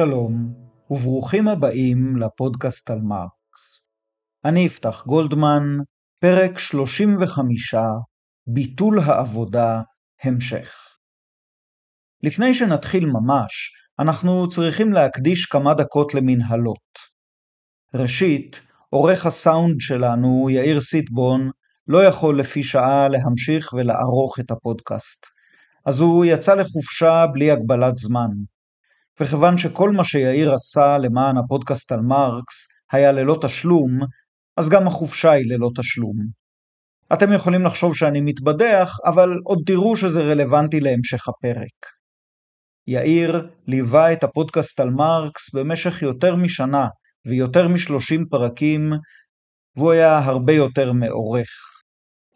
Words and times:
Shalom. 0.00 0.49
וברוכים 0.90 1.48
הבאים 1.48 2.16
לפודקאסט 2.16 2.90
על 2.90 3.00
מרקס. 3.00 3.88
אני 4.44 4.60
יפתח 4.60 5.04
גולדמן, 5.06 5.62
פרק 6.18 6.58
35, 6.58 7.74
ביטול 8.46 8.98
העבודה, 9.00 9.80
המשך. 10.22 10.74
לפני 12.22 12.54
שנתחיל 12.54 13.06
ממש, 13.06 13.72
אנחנו 13.98 14.48
צריכים 14.48 14.92
להקדיש 14.92 15.46
כמה 15.46 15.74
דקות 15.74 16.14
למנהלות. 16.14 16.98
ראשית, 17.94 18.60
עורך 18.90 19.26
הסאונד 19.26 19.76
שלנו, 19.80 20.50
יאיר 20.50 20.80
סיטבון, 20.80 21.50
לא 21.88 22.04
יכול 22.04 22.40
לפי 22.40 22.62
שעה 22.62 23.08
להמשיך 23.08 23.72
ולערוך 23.72 24.40
את 24.40 24.50
הפודקאסט, 24.50 25.26
אז 25.86 26.00
הוא 26.00 26.24
יצא 26.24 26.54
לחופשה 26.54 27.24
בלי 27.32 27.50
הגבלת 27.50 27.96
זמן. 27.96 28.28
וכיוון 29.20 29.58
שכל 29.58 29.90
מה 29.90 30.04
שיאיר 30.04 30.54
עשה 30.54 30.98
למען 30.98 31.36
הפודקאסט 31.38 31.92
על 31.92 32.00
מרקס 32.00 32.54
היה 32.92 33.12
ללא 33.12 33.38
תשלום, 33.42 33.98
אז 34.56 34.68
גם 34.68 34.86
החופשה 34.86 35.30
היא 35.30 35.46
ללא 35.46 35.70
תשלום. 35.76 36.16
אתם 37.12 37.32
יכולים 37.32 37.64
לחשוב 37.64 37.96
שאני 37.96 38.20
מתבדח, 38.20 38.96
אבל 39.04 39.30
עוד 39.44 39.58
תראו 39.66 39.96
שזה 39.96 40.22
רלוונטי 40.22 40.80
להמשך 40.80 41.28
הפרק. 41.28 41.86
יאיר 42.86 43.48
ליווה 43.66 44.12
את 44.12 44.24
הפודקאסט 44.24 44.80
על 44.80 44.90
מרקס 44.90 45.54
במשך 45.54 46.02
יותר 46.02 46.36
משנה 46.36 46.86
ויותר 47.26 47.68
משלושים 47.68 48.24
פרקים, 48.30 48.90
והוא 49.76 49.92
היה 49.92 50.18
הרבה 50.18 50.52
יותר 50.52 50.92
מעורך. 50.92 51.48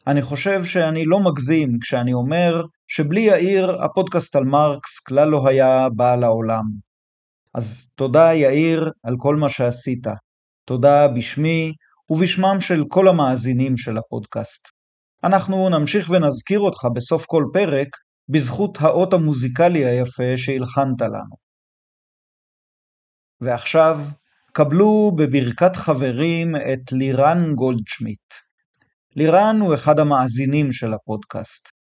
אני 0.06 0.22
חושב 0.22 0.64
שאני 0.64 1.05
לא 1.05 1.20
מגזים 1.20 1.78
כשאני 1.83 2.12
אומר 2.12 2.62
שבלי 2.89 3.21
יאיר 3.21 3.83
הפודקאסט 3.83 4.37
על 4.37 4.45
מרקס 4.45 4.99
כלל 4.99 5.29
לא 5.29 5.49
היה 5.49 5.89
בא 5.97 6.17
לעולם. 6.17 6.65
אז 7.55 7.89
תודה 7.95 8.35
יאיר 8.35 8.91
על 9.03 9.15
כל 9.19 9.37
מה 9.37 9.49
שעשית. 9.49 10.07
תודה 10.65 11.09
בשמי 11.09 11.73
ובשמם 12.11 12.57
של 12.61 12.85
כל 12.89 13.09
המאזינים 13.09 13.77
של 13.77 13.99
הפודקאסט. 13.99 14.69
אנחנו 15.25 15.69
נמשיך 15.69 16.11
ונזכיר 16.11 16.61
אותך 16.61 16.87
בסוף 16.95 17.25
כל 17.27 17.45
פרק 17.53 17.89
בזכות 18.29 18.79
האות 18.81 19.12
המוזיקלי 19.12 19.85
היפה 19.85 20.37
שהלחנת 20.37 21.01
לנו. 21.01 21.37
ועכשיו, 23.41 23.99
קבלו 24.53 25.12
בברכת 25.17 25.77
חברים 25.77 26.57
את 26.57 26.93
לירן 26.93 27.55
גולדשמיט. 27.55 28.35
לירן 29.17 29.57
הוא 29.61 29.75
אחד 29.75 29.99
המאזינים 29.99 30.73
של 30.73 30.95
הפודקאסט. 30.95 31.73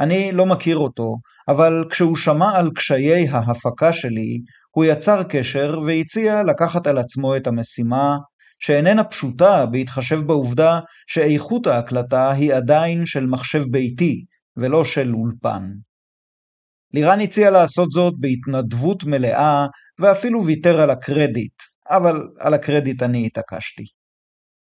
אני 0.00 0.32
לא 0.32 0.46
מכיר 0.46 0.76
אותו, 0.76 1.16
אבל 1.48 1.84
כשהוא 1.90 2.16
שמע 2.16 2.58
על 2.58 2.70
קשיי 2.74 3.28
ההפקה 3.28 3.92
שלי, 3.92 4.38
הוא 4.70 4.84
יצר 4.84 5.22
קשר 5.22 5.78
והציע 5.86 6.42
לקחת 6.42 6.86
על 6.86 6.98
עצמו 6.98 7.36
את 7.36 7.46
המשימה, 7.46 8.16
שאיננה 8.60 9.04
פשוטה 9.04 9.66
בהתחשב 9.66 10.20
בעובדה 10.20 10.80
שאיכות 11.06 11.66
ההקלטה 11.66 12.30
היא 12.30 12.54
עדיין 12.54 13.06
של 13.06 13.26
מחשב 13.26 13.62
ביתי, 13.70 14.24
ולא 14.56 14.84
של 14.84 15.14
אולפן. 15.14 15.70
לירן 16.94 17.20
הציע 17.20 17.50
לעשות 17.50 17.90
זאת 17.90 18.14
בהתנדבות 18.18 19.04
מלאה, 19.04 19.66
ואפילו 19.98 20.44
ויתר 20.44 20.80
על 20.80 20.90
הקרדיט, 20.90 21.54
אבל 21.90 22.16
על 22.38 22.54
הקרדיט 22.54 23.02
אני 23.02 23.26
התעקשתי. 23.26 23.84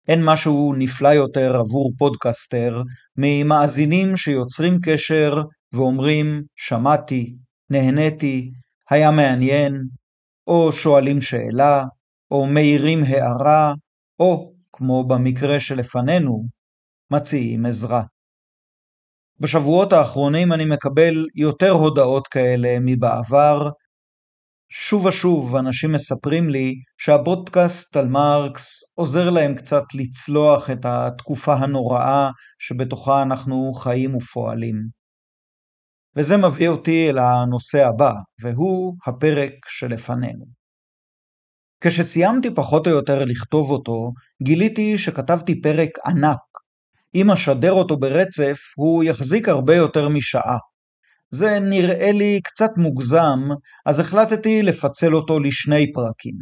אין 0.08 0.26
משהו 0.26 0.74
נפלא 0.78 1.08
יותר 1.08 1.56
עבור 1.56 1.92
פודקסטר 1.98 2.82
ממאזינים 3.18 4.18
שיוצרים 4.18 4.78
קשר 4.84 5.34
ואומרים 5.74 6.44
שמעתי, 6.56 7.36
נהניתי, 7.70 8.52
היה 8.90 9.12
מעניין, 9.12 9.74
או 10.48 10.72
שואלים 10.72 11.22
שאלה, 11.22 11.84
או 12.32 12.46
מעירים 12.46 13.04
הערה, 13.04 13.74
או, 14.20 14.54
כמו 14.74 15.08
במקרה 15.08 15.60
שלפנינו, 15.60 16.44
מציעים 17.12 17.66
עזרה. 17.66 18.04
בשבועות 19.40 19.94
האחרונים 19.94 20.54
אני 20.54 20.66
מקבל 20.66 21.26
יותר 21.36 21.72
הודעות 21.72 22.28
כאלה 22.28 22.78
מבעבר, 22.82 23.70
שוב 24.76 25.06
ושוב 25.06 25.56
אנשים 25.56 25.92
מספרים 25.92 26.50
לי 26.50 26.74
שהפודקאסט 26.98 27.98
על 27.98 28.08
מרקס 28.08 28.80
עוזר 28.96 29.30
להם 29.30 29.56
קצת 29.56 29.84
לצלוח 29.94 30.70
את 30.70 30.86
התקופה 30.86 31.54
הנוראה 31.54 32.30
שבתוכה 32.60 33.22
אנחנו 33.22 33.74
חיים 33.74 34.16
ופועלים. 34.16 34.76
וזה 36.16 36.38
מביא 36.38 36.68
אותי 36.68 37.10
אל 37.10 37.18
הנושא 37.18 37.86
הבא, 37.88 38.12
והוא 38.42 38.96
הפרק 39.08 39.54
שלפנינו. 39.68 40.46
כשסיימתי 41.82 42.56
פחות 42.56 42.88
או 42.88 42.92
יותר 42.92 43.26
לכתוב 43.26 43.72
אותו, 43.72 44.12
גיליתי 44.44 44.98
שכתבתי 44.98 45.62
פרק 45.62 45.90
ענק. 46.06 46.40
אם 47.16 47.32
אשדר 47.32 47.72
אותו 47.72 47.98
ברצף, 47.98 48.60
הוא 48.76 49.04
יחזיק 49.04 49.50
הרבה 49.50 49.76
יותר 49.76 50.10
משעה. 50.10 50.58
זה 51.34 51.60
נראה 51.60 52.12
לי 52.12 52.40
קצת 52.44 52.70
מוגזם, 52.78 53.40
אז 53.86 54.00
החלטתי 54.00 54.62
לפצל 54.62 55.16
אותו 55.16 55.40
לשני 55.40 55.92
פרקים. 55.92 56.36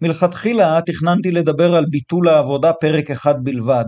מלכתחילה 0.00 0.80
תכננתי 0.86 1.30
לדבר 1.30 1.74
על 1.74 1.84
ביטול 1.90 2.28
העבודה 2.28 2.72
פרק 2.72 3.10
אחד 3.10 3.34
בלבד, 3.42 3.84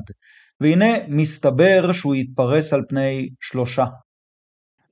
והנה 0.61 0.93
מסתבר 1.09 1.93
שהוא 1.93 2.15
יתפרס 2.15 2.73
על 2.73 2.83
פני 2.89 3.29
שלושה. 3.41 3.85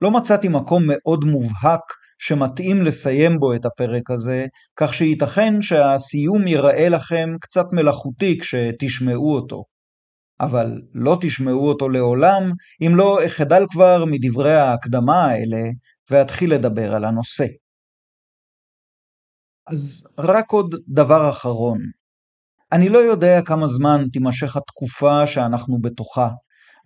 לא 0.03 0.11
מצאתי 0.11 0.49
מקום 0.49 0.83
מאוד 0.87 1.25
מובהק 1.25 1.81
שמתאים 2.19 2.83
לסיים 2.83 3.39
בו 3.39 3.55
את 3.55 3.67
הפרק 3.67 4.11
הזה, 4.11 4.47
כך 4.77 4.95
שייתכן 4.95 5.63
שהסיום 5.63 6.47
ייראה 6.47 6.89
לכם 6.89 7.29
קצת 7.41 7.65
מלאכותי 7.73 8.39
כשתשמעו 8.39 9.34
אותו. 9.34 9.72
אבל 10.42 10.82
לא 10.94 11.19
תשמעו 11.20 11.69
אותו 11.69 11.88
לעולם 11.88 12.53
אם 12.86 12.97
לא 12.97 13.26
אחדל 13.26 13.62
כבר 13.70 14.04
מדברי 14.04 14.54
ההקדמה 14.54 15.25
האלה 15.25 15.62
ואתחיל 16.10 16.54
לדבר 16.54 16.94
על 16.94 17.04
הנושא. 17.04 17.47
אז 19.66 20.06
רק 20.19 20.53
עוד 20.53 20.75
דבר 20.88 21.30
אחרון. 21.30 21.78
אני 22.72 22.88
לא 22.88 22.98
יודע 22.98 23.41
כמה 23.44 23.66
זמן 23.66 24.04
תימשך 24.12 24.56
התקופה 24.56 25.26
שאנחנו 25.26 25.78
בתוכה, 25.80 26.28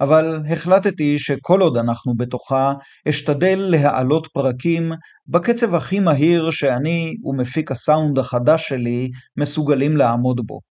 אבל 0.00 0.42
החלטתי 0.52 1.18
שכל 1.18 1.60
עוד 1.60 1.76
אנחנו 1.76 2.14
בתוכה, 2.16 2.72
אשתדל 3.08 3.58
להעלות 3.70 4.26
פרקים 4.34 4.92
בקצב 5.26 5.74
הכי 5.74 6.00
מהיר 6.00 6.50
שאני 6.50 7.14
ומפיק 7.24 7.70
הסאונד 7.70 8.18
החדש 8.18 8.68
שלי 8.68 9.10
מסוגלים 9.36 9.96
לעמוד 9.96 10.40
בו. 10.46 10.65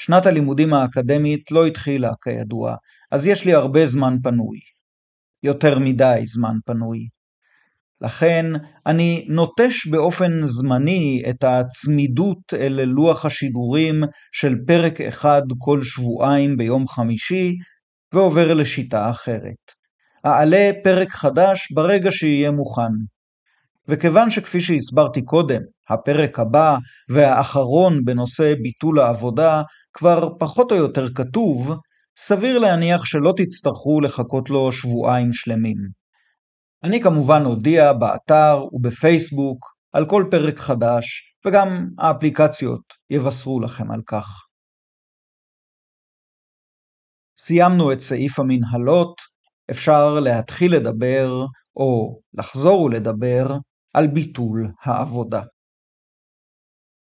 שנת 0.00 0.26
הלימודים 0.26 0.74
האקדמית 0.74 1.50
לא 1.50 1.66
התחילה, 1.66 2.12
כידוע, 2.22 2.76
אז 3.12 3.26
יש 3.26 3.44
לי 3.44 3.54
הרבה 3.54 3.86
זמן 3.86 4.16
פנוי. 4.22 4.58
יותר 5.42 5.78
מדי 5.78 6.20
זמן 6.24 6.54
פנוי. 6.66 7.08
לכן 8.00 8.44
אני 8.86 9.26
נוטש 9.28 9.86
באופן 9.86 10.46
זמני 10.46 11.22
את 11.30 11.44
הצמידות 11.44 12.54
אל 12.54 12.84
לוח 12.84 13.24
השידורים 13.24 13.94
של 14.32 14.54
פרק 14.66 15.00
אחד 15.00 15.42
כל 15.58 15.82
שבועיים 15.82 16.56
ביום 16.56 16.86
חמישי, 16.86 17.54
ועובר 18.14 18.54
לשיטה 18.54 19.10
אחרת. 19.10 19.72
אעלה 20.26 20.70
פרק 20.84 21.12
חדש 21.12 21.72
ברגע 21.74 22.10
שיהיה 22.10 22.50
מוכן. 22.50 23.17
וכיוון 23.88 24.30
שכפי 24.30 24.60
שהסברתי 24.60 25.22
קודם, 25.22 25.60
הפרק 25.88 26.38
הבא 26.38 26.76
והאחרון 27.08 28.04
בנושא 28.04 28.54
ביטול 28.62 29.00
העבודה 29.00 29.62
כבר 29.92 30.28
פחות 30.38 30.72
או 30.72 30.76
יותר 30.76 31.14
כתוב, 31.14 31.72
סביר 32.18 32.58
להניח 32.58 33.04
שלא 33.04 33.34
תצטרכו 33.36 34.00
לחכות 34.00 34.50
לו 34.50 34.72
שבועיים 34.72 35.32
שלמים. 35.32 35.76
אני 36.84 37.02
כמובן 37.02 37.42
אודיע 37.46 37.92
באתר 37.92 38.64
ובפייסבוק 38.72 39.58
על 39.92 40.06
כל 40.08 40.24
פרק 40.30 40.58
חדש, 40.58 41.34
וגם 41.46 41.88
האפליקציות 41.98 42.82
יבשרו 43.10 43.60
לכם 43.60 43.90
על 43.90 44.00
כך. 44.06 44.26
סיימנו 47.38 47.92
את 47.92 48.00
סעיף 48.00 48.38
המנהלות, 48.38 49.14
אפשר 49.70 50.14
להתחיל 50.14 50.76
לדבר, 50.76 51.46
או 51.76 52.20
לחזור 52.34 52.82
ולדבר, 52.82 53.46
על 53.94 54.06
ביטול 54.06 54.70
העבודה. 54.84 55.42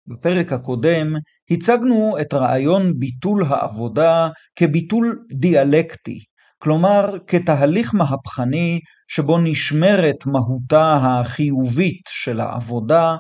בפרק 0.08 0.54
הקודם 0.54 1.16
הצגנו 1.52 2.18
את 2.22 2.34
רעיון 2.34 3.00
ביטול 3.00 3.44
העבודה 3.46 4.30
כביטול 4.56 5.26
דיאלקטי, 5.34 6.20
כלומר 6.58 7.18
כתהליך 7.28 7.96
מהפכני 7.96 8.80
שבו 9.08 9.38
נשמרת 9.38 10.26
מהותה 10.26 10.94
החיובית 10.94 12.02
של 12.10 12.40
העבודה, 12.40 13.16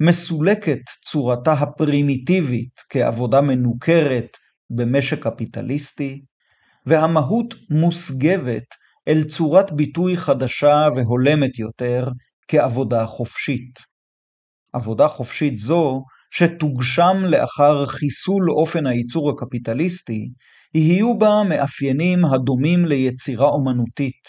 מסולקת 0.00 0.80
צורתה 1.04 1.52
הפרימיטיבית 1.52 2.80
כעבודה 2.88 3.40
מנוכרת 3.40 4.36
במשק 4.70 5.22
קפיטליסטי, 5.22 6.20
והמהות 6.86 7.54
מוסגבת 7.70 8.64
אל 9.08 9.24
צורת 9.24 9.72
ביטוי 9.72 10.16
חדשה 10.16 10.88
והולמת 10.96 11.58
יותר 11.58 12.08
כעבודה 12.48 13.06
חופשית. 13.06 13.78
עבודה 14.72 15.08
חופשית 15.08 15.58
זו, 15.58 16.02
שתוגשם 16.30 17.16
לאחר 17.28 17.86
חיסול 17.86 18.50
אופן 18.50 18.86
הייצור 18.86 19.30
הקפיטליסטי, 19.30 20.28
יהיו 20.74 21.18
בה 21.18 21.42
מאפיינים 21.48 22.24
הדומים 22.24 22.84
ליצירה 22.84 23.48
אומנותית, 23.48 24.28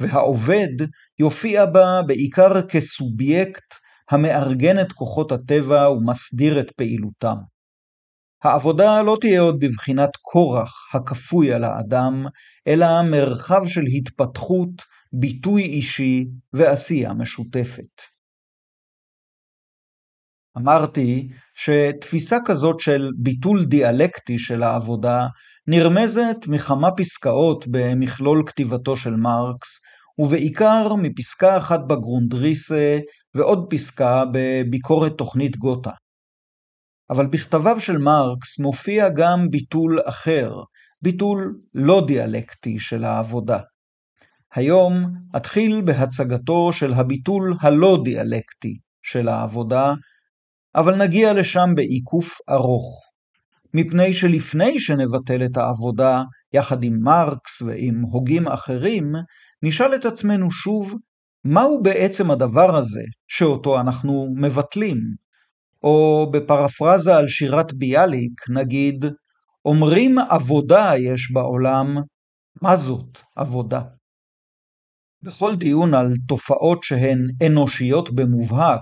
והעובד 0.00 0.86
יופיע 1.18 1.66
בה 1.66 2.00
בעיקר 2.06 2.62
כסובייקט 2.68 3.74
המארגן 4.10 4.80
את 4.80 4.92
כוחות 4.92 5.32
הטבע 5.32 5.90
ומסדיר 5.90 6.60
את 6.60 6.70
פעילותם. 6.70 7.36
העבודה 8.44 9.02
לא 9.02 9.16
תהיה 9.20 9.40
עוד 9.40 9.56
בבחינת 9.60 10.10
כורח 10.22 10.72
הכפוי 10.94 11.52
על 11.52 11.64
האדם, 11.64 12.26
אלא 12.66 12.86
מרחב 13.02 13.66
של 13.66 13.82
התפתחות, 13.96 14.82
ביטוי 15.12 15.62
אישי 15.62 16.24
ועשייה 16.52 17.12
משותפת. 17.14 18.02
אמרתי 20.58 21.28
שתפיסה 21.54 22.36
כזאת 22.46 22.80
של 22.80 23.10
ביטול 23.18 23.64
דיאלקטי 23.64 24.38
של 24.38 24.62
העבודה 24.62 25.26
נרמזת 25.66 26.36
מכמה 26.48 26.88
פסקאות 26.96 27.64
במכלול 27.70 28.42
כתיבתו 28.46 28.96
של 28.96 29.16
מרקס, 29.16 29.68
ובעיקר 30.18 30.94
מפסקה 31.02 31.58
אחת 31.58 31.80
בגרונדריסה 31.86 32.98
ועוד 33.34 33.66
פסקה 33.70 34.22
בביקורת 34.32 35.12
תוכנית 35.18 35.56
גותה. 35.56 35.90
אבל 37.10 37.26
בכתביו 37.26 37.80
של 37.80 37.98
מרקס 37.98 38.58
מופיע 38.58 39.08
גם 39.08 39.50
ביטול 39.50 40.00
אחר, 40.08 40.52
ביטול 41.02 41.60
לא 41.74 42.04
דיאלקטי 42.06 42.78
של 42.78 43.04
העבודה. 43.04 43.58
היום 44.54 45.14
אתחיל 45.36 45.82
בהצגתו 45.84 46.72
של 46.72 46.92
הביטול 46.92 47.56
הלא 47.60 47.98
דיאלקטי 48.04 48.78
של 49.02 49.28
העבודה, 49.28 49.92
אבל 50.74 51.02
נגיע 51.02 51.32
לשם 51.32 51.70
בעיקוף 51.74 52.38
ארוך. 52.50 53.00
מפני 53.74 54.12
שלפני 54.12 54.80
שנבטל 54.80 55.44
את 55.44 55.56
העבודה 55.56 56.22
יחד 56.52 56.82
עם 56.82 56.98
מרקס 57.02 57.62
ועם 57.62 58.02
הוגים 58.02 58.48
אחרים, 58.48 59.12
נשאל 59.62 59.94
את 59.94 60.06
עצמנו 60.06 60.50
שוב, 60.50 60.94
מהו 61.44 61.82
בעצם 61.82 62.30
הדבר 62.30 62.76
הזה 62.76 63.02
שאותו 63.28 63.80
אנחנו 63.80 64.28
מבטלים? 64.36 64.98
או 65.82 66.26
בפרפרזה 66.32 67.16
על 67.16 67.28
שירת 67.28 67.74
ביאליק, 67.74 68.50
נגיד, 68.50 69.04
אומרים 69.64 70.18
עבודה 70.18 70.92
יש 70.98 71.30
בעולם, 71.32 71.96
מה 72.62 72.76
זאת 72.76 73.18
עבודה? 73.36 73.80
בכל 75.22 75.56
דיון 75.56 75.94
על 75.94 76.06
תופעות 76.28 76.82
שהן 76.82 77.18
אנושיות 77.46 78.14
במובהק, 78.14 78.80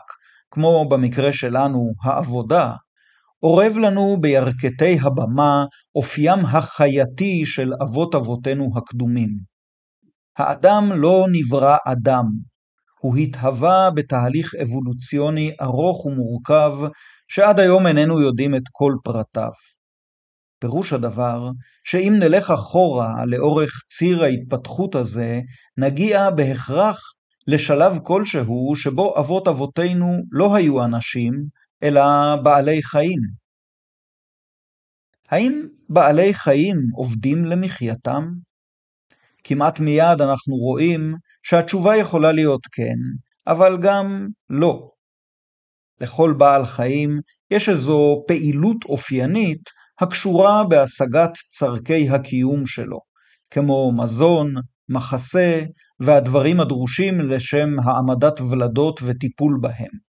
כמו 0.51 0.89
במקרה 0.89 1.33
שלנו 1.33 1.93
העבודה, 2.03 2.73
אורב 3.43 3.79
לנו 3.79 4.17
בירכתי 4.21 4.99
הבמה 5.03 5.65
אופיים 5.95 6.39
החייתי 6.45 7.47
של 7.47 7.73
אבות 7.83 8.15
אבותינו 8.15 8.71
הקדומים. 8.77 9.31
האדם 10.39 10.93
לא 10.95 11.27
נברא 11.33 11.77
אדם, 11.87 12.25
הוא 13.01 13.17
התהווה 13.17 13.91
בתהליך 13.95 14.55
אבולוציוני 14.55 15.53
ארוך 15.63 16.07
ומורכב, 16.07 16.73
שעד 17.29 17.61
היום 17.61 17.87
איננו 17.87 18.21
יודעים 18.21 18.55
את 18.55 18.63
כל 18.73 18.93
פרטיו. 19.05 19.51
פירוש 20.61 20.93
הדבר, 20.93 21.51
שאם 21.85 22.13
נלך 22.19 22.51
אחורה 22.51 23.25
לאורך 23.27 23.71
ציר 23.89 24.25
ההתפתחות 24.25 24.95
הזה, 24.95 25.41
נגיע 25.77 26.31
בהכרח 26.31 27.01
לשלב 27.47 27.93
כלשהו 28.03 28.73
שבו 28.77 29.19
אבות 29.19 29.49
אבותינו 29.49 30.23
לא 30.31 30.55
היו 30.55 30.85
אנשים, 30.85 31.33
אלא 31.83 32.03
בעלי 32.43 32.83
חיים. 32.83 33.21
האם 35.29 35.67
בעלי 35.89 36.35
חיים 36.35 36.77
עובדים 36.95 37.45
למחייתם? 37.45 38.29
כמעט 39.45 39.81
מיד 39.81 40.21
אנחנו 40.21 40.57
רואים 40.57 41.15
שהתשובה 41.43 41.97
יכולה 41.97 42.33
להיות 42.33 42.67
כן, 42.73 42.99
אבל 43.47 43.79
גם 43.83 44.29
לא. 44.51 44.91
לכל 46.01 46.35
בעל 46.39 46.65
חיים 46.65 47.21
יש 47.51 47.69
איזו 47.69 48.25
פעילות 48.27 48.85
אופיינית 48.85 49.80
הקשורה 50.01 50.65
בהשגת 50.69 51.31
צורכי 51.51 52.11
הקיום 52.11 52.67
שלו, 52.67 52.99
כמו 53.51 53.93
מזון, 53.93 54.55
מחסה 54.89 55.61
והדברים 56.01 56.61
הדרושים 56.61 57.21
לשם 57.21 57.69
העמדת 57.85 58.41
ולדות 58.41 59.01
וטיפול 59.03 59.59
בהם. 59.61 60.11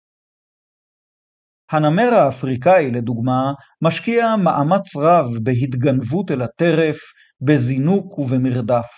הנמר 1.72 2.14
האפריקאי, 2.14 2.92
לדוגמה, 2.92 3.54
משקיע 3.82 4.36
מאמץ 4.36 4.96
רב 4.96 5.26
בהתגנבות 5.44 6.32
אל 6.32 6.42
הטרף, 6.42 6.98
בזינוק 7.42 8.20
ובמרדף. 8.20 8.90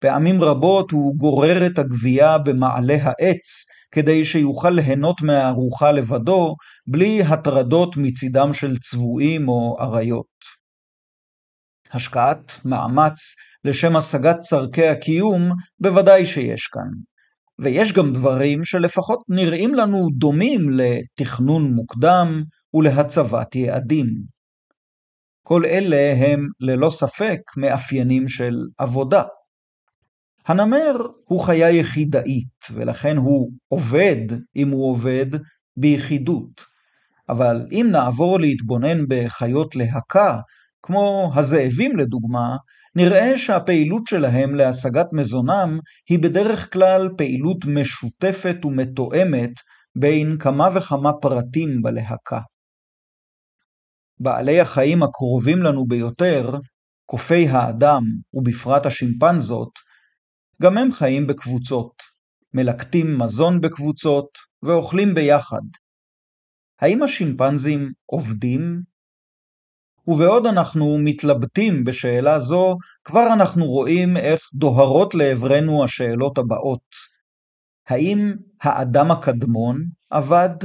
פעמים 0.00 0.42
רבות 0.42 0.90
הוא 0.90 1.16
גורר 1.16 1.66
את 1.66 1.78
הגבייה 1.78 2.38
במעלה 2.38 2.96
העץ, 3.02 3.65
כדי 3.96 4.24
שיוכל 4.24 4.70
ליהנות 4.70 5.22
מהארוחה 5.22 5.92
לבדו, 5.92 6.56
בלי 6.86 7.22
הטרדות 7.22 7.96
מצידם 7.96 8.52
של 8.52 8.78
צבועים 8.78 9.48
או 9.48 9.76
אריות. 9.80 10.36
השקעת 11.92 12.52
מאמץ 12.64 13.14
לשם 13.64 13.96
השגת 13.96 14.40
צורכי 14.40 14.86
הקיום 14.86 15.42
בוודאי 15.80 16.26
שיש 16.26 16.66
כאן. 16.66 16.90
ויש 17.58 17.92
גם 17.92 18.12
דברים 18.12 18.64
שלפחות 18.64 19.18
נראים 19.28 19.74
לנו 19.74 20.08
דומים 20.18 20.60
לתכנון 20.70 21.62
מוקדם 21.74 22.42
ולהצבת 22.74 23.54
יעדים. 23.54 24.06
כל 25.46 25.64
אלה 25.64 26.14
הם 26.16 26.46
ללא 26.60 26.90
ספק 26.90 27.40
מאפיינים 27.56 28.28
של 28.28 28.54
עבודה. 28.78 29.22
הנמר 30.46 30.96
הוא 31.24 31.44
חיה 31.46 31.70
יחידאית, 31.70 32.70
ולכן 32.70 33.16
הוא 33.16 33.50
עובד, 33.68 34.16
אם 34.56 34.68
הוא 34.68 34.90
עובד, 34.90 35.26
ביחידות. 35.76 36.64
אבל 37.28 37.66
אם 37.72 37.86
נעבור 37.90 38.40
להתבונן 38.40 38.98
בחיות 39.08 39.76
להקה, 39.76 40.40
כמו 40.82 41.30
הזאבים 41.34 41.96
לדוגמה, 41.96 42.56
נראה 42.96 43.38
שהפעילות 43.38 44.06
שלהם 44.06 44.54
להשגת 44.54 45.06
מזונם 45.12 45.78
היא 46.08 46.18
בדרך 46.18 46.72
כלל 46.72 47.08
פעילות 47.16 47.64
משותפת 47.64 48.64
ומתואמת 48.64 49.52
בין 49.98 50.36
כמה 50.38 50.68
וכמה 50.74 51.10
פרטים 51.22 51.82
בלהקה. 51.82 52.40
בעלי 54.20 54.60
החיים 54.60 55.02
הקרובים 55.02 55.62
לנו 55.62 55.86
ביותר, 55.86 56.50
קופי 57.06 57.48
האדם 57.48 58.02
ובפרט 58.34 58.86
השימפנזות, 58.86 59.85
גם 60.62 60.78
הם 60.78 60.92
חיים 60.92 61.26
בקבוצות, 61.26 62.02
מלקטים 62.54 63.18
מזון 63.18 63.60
בקבוצות 63.60 64.28
ואוכלים 64.62 65.14
ביחד. 65.14 65.62
האם 66.80 67.02
השימפנזים 67.02 67.92
עובדים? 68.06 68.82
ובעוד 70.08 70.46
אנחנו 70.46 70.98
מתלבטים 70.98 71.84
בשאלה 71.84 72.38
זו, 72.38 72.76
כבר 73.04 73.26
אנחנו 73.32 73.64
רואים 73.66 74.16
איך 74.16 74.40
דוהרות 74.54 75.14
לעברנו 75.14 75.84
השאלות 75.84 76.38
הבאות. 76.38 76.84
האם 77.88 78.32
האדם 78.62 79.10
הקדמון 79.10 79.84
עבד? 80.10 80.56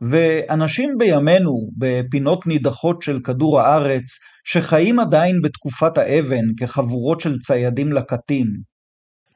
ואנשים 0.00 0.94
בימינו, 0.98 1.68
בפינות 1.78 2.46
נידחות 2.46 3.02
של 3.02 3.20
כדור 3.24 3.60
הארץ, 3.60 4.04
שחיים 4.44 5.00
עדיין 5.00 5.42
בתקופת 5.42 5.98
האבן 5.98 6.44
כחבורות 6.58 7.20
של 7.20 7.38
ציידים 7.38 7.92
לקטים, 7.92 8.46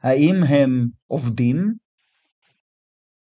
האם 0.03 0.35
הם 0.49 0.87
עובדים? 1.07 1.75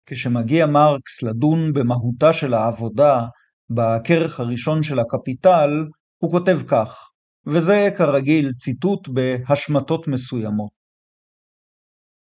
כשמגיע 0.05 0.65
מרקס 0.65 1.23
לדון 1.23 1.73
במהותה 1.73 2.33
של 2.33 2.53
העבודה 2.53 3.25
בכרך 3.69 4.39
הראשון 4.39 4.83
של 4.83 4.99
הקפיטל, 4.99 5.69
הוא 6.17 6.31
כותב 6.31 6.57
כך, 6.67 7.09
וזה 7.45 7.89
כרגיל 7.97 8.51
ציטוט 8.51 9.07
בהשמטות 9.07 10.07
מסוימות. 10.07 10.71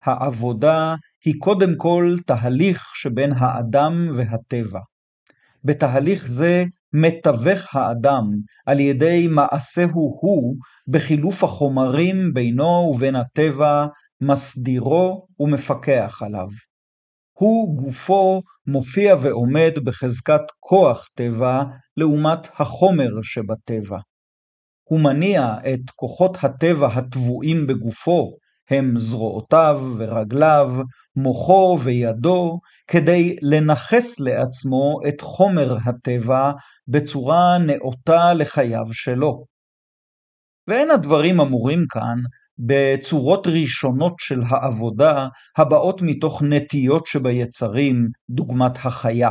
העבודה 0.03 0.95
היא 1.25 1.35
קודם 1.39 1.75
כל 1.77 2.15
תהליך 2.25 2.91
שבין 2.95 3.31
האדם 3.37 4.07
והטבע. 4.17 4.79
בתהליך 5.63 6.27
זה 6.27 6.63
מתווך 6.93 7.75
האדם 7.75 8.23
על 8.65 8.79
ידי 8.79 9.27
מעשהו 9.27 10.17
הוא 10.21 10.55
בחילוף 10.87 11.43
החומרים 11.43 12.33
בינו 12.33 12.91
ובין 12.95 13.15
הטבע, 13.15 13.85
מסדירו 14.21 15.27
ומפקח 15.39 16.21
עליו. 16.25 16.47
הוא 17.39 17.77
גופו 17.77 18.41
מופיע 18.67 19.15
ועומד 19.21 19.71
בחזקת 19.83 20.41
כוח 20.59 21.07
טבע 21.15 21.63
לעומת 21.97 22.47
החומר 22.59 23.09
שבטבע. 23.23 23.97
הוא 24.89 24.99
מניע 24.99 25.55
את 25.73 25.89
כוחות 25.95 26.37
הטבע 26.43 26.87
הטבועים 26.87 27.67
בגופו, 27.67 28.37
הם 28.69 28.99
זרועותיו 28.99 29.81
ורגליו, 29.97 30.69
מוחו 31.15 31.77
וידו, 31.83 32.59
כדי 32.87 33.35
לנכס 33.41 34.19
לעצמו 34.19 34.99
את 35.07 35.21
חומר 35.21 35.77
הטבע 35.85 36.51
בצורה 36.87 37.57
נאותה 37.57 38.33
לחייו 38.33 38.85
שלו. 38.91 39.45
ואין 40.67 40.91
הדברים 40.91 41.41
אמורים 41.41 41.85
כאן 41.89 42.17
בצורות 42.59 43.47
ראשונות 43.47 44.13
של 44.19 44.41
העבודה 44.49 45.27
הבאות 45.57 46.01
מתוך 46.01 46.41
נטיות 46.41 47.07
שביצרים, 47.07 48.07
דוגמת 48.29 48.77
החיה. 48.77 49.29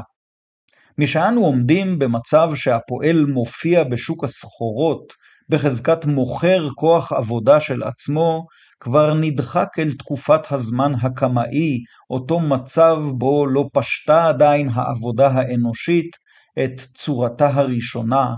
משאנו 0.99 1.45
עומדים 1.45 1.99
במצב 1.99 2.51
שהפועל 2.55 3.27
מופיע 3.27 3.85
בשוק 3.85 4.25
הסחורות 4.25 5.13
בחזקת 5.49 6.05
מוכר 6.05 6.69
כוח 6.75 7.13
עבודה 7.13 7.61
של 7.61 7.83
עצמו, 7.83 8.47
כבר 8.81 9.15
נדחק 9.15 9.69
אל 9.79 9.93
תקופת 9.93 10.53
הזמן 10.53 10.93
הקמאי, 11.03 11.79
אותו 12.11 12.41
מצב 12.41 12.97
בו 13.19 13.47
לא 13.47 13.65
פשטה 13.73 14.29
עדיין 14.29 14.69
העבודה 14.69 15.29
האנושית 15.29 16.17
את 16.65 16.81
צורתה 16.81 17.49
הראשונה, 17.49 18.35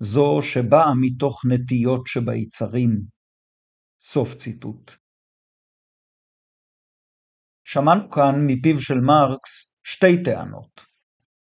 זו 0.00 0.38
שבאה 0.42 0.94
מתוך 1.00 1.42
נטיות 1.44 2.02
שביצרים. 2.06 3.21
סוף 4.02 4.34
ציטוט. 4.34 4.92
שמענו 7.64 8.10
כאן 8.10 8.34
מפיו 8.46 8.80
של 8.80 9.00
מרקס 9.00 9.74
שתי 9.84 10.22
טענות. 10.22 10.80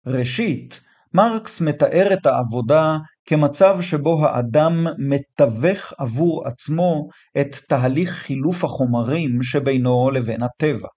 ראשית, 0.07 0.81
מרקס 1.15 1.61
מתאר 1.61 2.09
את 2.13 2.27
העבודה 2.27 2.97
כמצב 3.25 3.79
שבו 3.81 4.27
האדם 4.27 4.87
מתווך 4.99 5.93
עבור 5.99 6.47
עצמו 6.47 7.09
את 7.41 7.55
תהליך 7.69 8.11
חילוף 8.11 8.65
החומרים 8.65 9.43
שבינו 9.43 10.11
לבין 10.11 10.43
הטבע. 10.43 10.89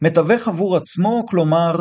מתווך 0.00 0.48
עבור 0.48 0.76
עצמו, 0.76 1.26
כלומר, 1.28 1.72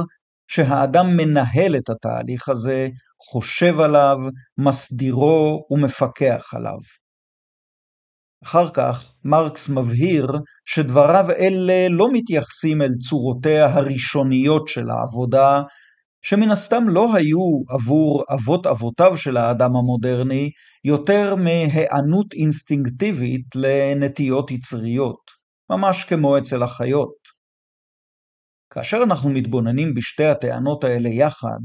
שהאדם 0.48 1.18
מנהל 1.18 1.76
את 1.78 1.90
התהליך 1.90 2.50
הזה, 2.50 2.90
חושב 3.32 3.80
עליו, 3.80 4.18
מסדירו 4.58 5.68
ומפקח 5.72 6.54
עליו. 6.54 6.80
אחר 8.44 8.70
כך 8.70 9.14
מרקס 9.24 9.70
מבהיר 9.70 10.28
שדבריו 10.66 11.26
אלה 11.32 11.90
לא 11.90 12.08
מתייחסים 12.14 12.82
אל 12.82 12.92
צורותיה 13.10 13.66
הראשוניות 13.66 14.68
של 14.68 14.90
העבודה, 14.90 15.62
שמן 16.22 16.52
הסתם 16.52 16.84
לא 16.90 17.16
היו 17.16 17.62
עבור 17.70 18.24
אבות 18.34 18.68
אבותיו 18.68 19.18
של 19.18 19.38
האדם 19.38 19.76
המודרני 19.76 20.50
יותר 20.86 21.36
מהיענות 21.36 22.34
אינסטינקטיבית 22.34 23.56
לנטיות 23.56 24.52
יצריות, 24.52 25.32
ממש 25.70 26.04
כמו 26.04 26.38
אצל 26.38 26.64
החיות. 26.64 27.38
כאשר 28.74 28.98
אנחנו 29.04 29.30
מתבוננים 29.30 29.94
בשתי 29.94 30.26
הטענות 30.26 30.84
האלה 30.84 31.10
יחד, 31.10 31.60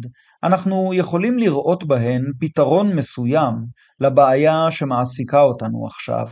אנחנו 0.45 0.91
יכולים 0.95 1.39
לראות 1.39 1.85
בהן 1.85 2.23
פתרון 2.41 2.97
מסוים 2.97 3.55
לבעיה 4.01 4.71
שמעסיקה 4.71 5.41
אותנו 5.41 5.87
עכשיו, 5.87 6.27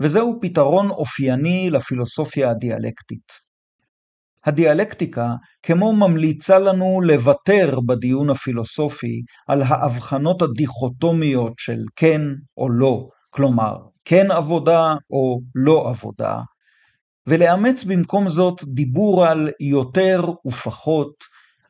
וזהו 0.00 0.38
פתרון 0.42 0.90
אופייני 0.90 1.70
לפילוסופיה 1.70 2.50
הדיאלקטית. 2.50 3.50
הדיאלקטיקה 4.44 5.34
כמו 5.62 5.92
ממליצה 5.92 6.58
לנו 6.58 7.00
לוותר 7.00 7.78
בדיון 7.88 8.30
הפילוסופי 8.30 9.22
על 9.48 9.62
ההבחנות 9.62 10.42
הדיכוטומיות 10.42 11.52
של 11.58 11.80
כן 11.96 12.20
או 12.56 12.70
לא, 12.70 13.08
כלומר, 13.30 13.76
כן 14.04 14.30
עבודה 14.30 14.94
או 15.10 15.40
לא 15.54 15.88
עבודה, 15.88 16.40
ולאמץ 17.26 17.84
במקום 17.84 18.28
זאת 18.28 18.60
דיבור 18.64 19.26
על 19.26 19.50
יותר 19.60 20.22
ופחות, 20.46 21.14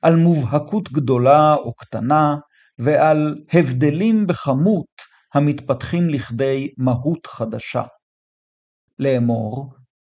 על 0.03 0.17
מובהקות 0.17 0.93
גדולה 0.93 1.55
או 1.55 1.75
קטנה, 1.75 2.37
ועל 2.79 3.35
הבדלים 3.53 4.27
בכמות 4.27 4.87
המתפתחים 5.35 6.11
לכדי 6.11 6.69
מהות 6.79 7.27
חדשה. 7.27 7.83
לאמור, 9.01 9.73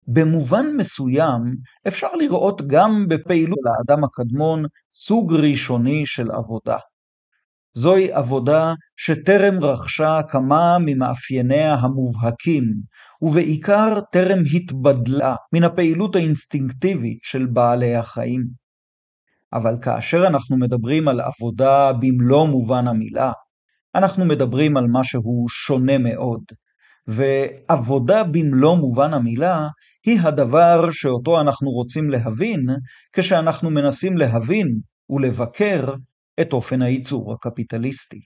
במובן 0.07 0.65
מסוים 0.77 1.55
אפשר 1.87 2.15
לראות 2.15 2.61
גם 2.67 3.05
בפעילות 3.07 3.59
האדם 3.65 4.03
הקדמון 4.03 4.65
סוג 4.93 5.33
ראשוני 5.33 6.05
של 6.05 6.31
עבודה. 6.31 6.77
זוהי 7.73 8.11
עבודה 8.11 8.73
שטרם 8.97 9.63
רכשה 9.63 10.19
כמה 10.29 10.77
ממאפייניה 10.79 11.73
המובהקים, 11.73 12.73
ובעיקר 13.21 13.99
טרם 14.11 14.39
התבדלה 14.53 15.35
מן 15.53 15.63
הפעילות 15.63 16.15
האינסטינקטיבית 16.15 17.19
של 17.23 17.45
בעלי 17.45 17.95
החיים. 17.95 18.45
אבל 19.53 19.75
כאשר 19.81 20.27
אנחנו 20.27 20.57
מדברים 20.57 21.07
על 21.07 21.21
עבודה 21.21 21.93
במלוא 21.93 22.47
מובן 22.47 22.87
המילה, 22.87 23.31
אנחנו 23.95 24.25
מדברים 24.25 24.77
על 24.77 24.85
משהו 24.89 25.45
שונה 25.49 25.97
מאוד. 25.97 26.43
ועבודה 27.07 28.23
במלוא 28.23 28.75
מובן 28.75 29.13
המילה 29.13 29.67
היא 30.05 30.19
הדבר 30.19 30.89
שאותו 30.91 31.41
אנחנו 31.41 31.69
רוצים 31.69 32.09
להבין 32.09 32.65
כשאנחנו 33.13 33.69
מנסים 33.69 34.17
להבין 34.17 34.67
ולבקר 35.09 35.93
את 36.41 36.53
אופן 36.53 36.81
הייצור 36.81 37.33
הקפיטליסטי. 37.33 38.19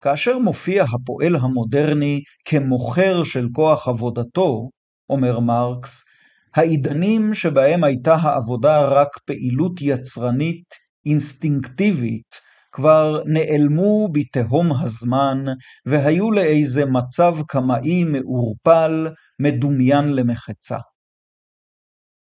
כאשר 0.00 0.38
מופיע 0.38 0.84
הפועל 0.84 1.36
המודרני 1.36 2.20
כמוכר 2.44 3.24
של 3.24 3.48
כוח 3.52 3.88
עבודתו, 3.88 4.70
אומר 5.10 5.40
מרקס, 5.40 6.02
העידנים 6.54 7.34
שבהם 7.34 7.84
הייתה 7.84 8.14
העבודה 8.14 8.80
רק 8.80 9.08
פעילות 9.26 9.72
יצרנית, 9.80 10.64
אינסטינקטיבית, 11.06 12.49
כבר 12.72 13.22
נעלמו 13.26 14.08
בתהום 14.12 14.72
הזמן, 14.82 15.44
והיו 15.86 16.30
לאיזה 16.30 16.84
מצב 16.84 17.34
קמאי 17.48 18.04
מעורפל, 18.04 19.08
מדומיין 19.40 20.14
למחצה. 20.14 20.78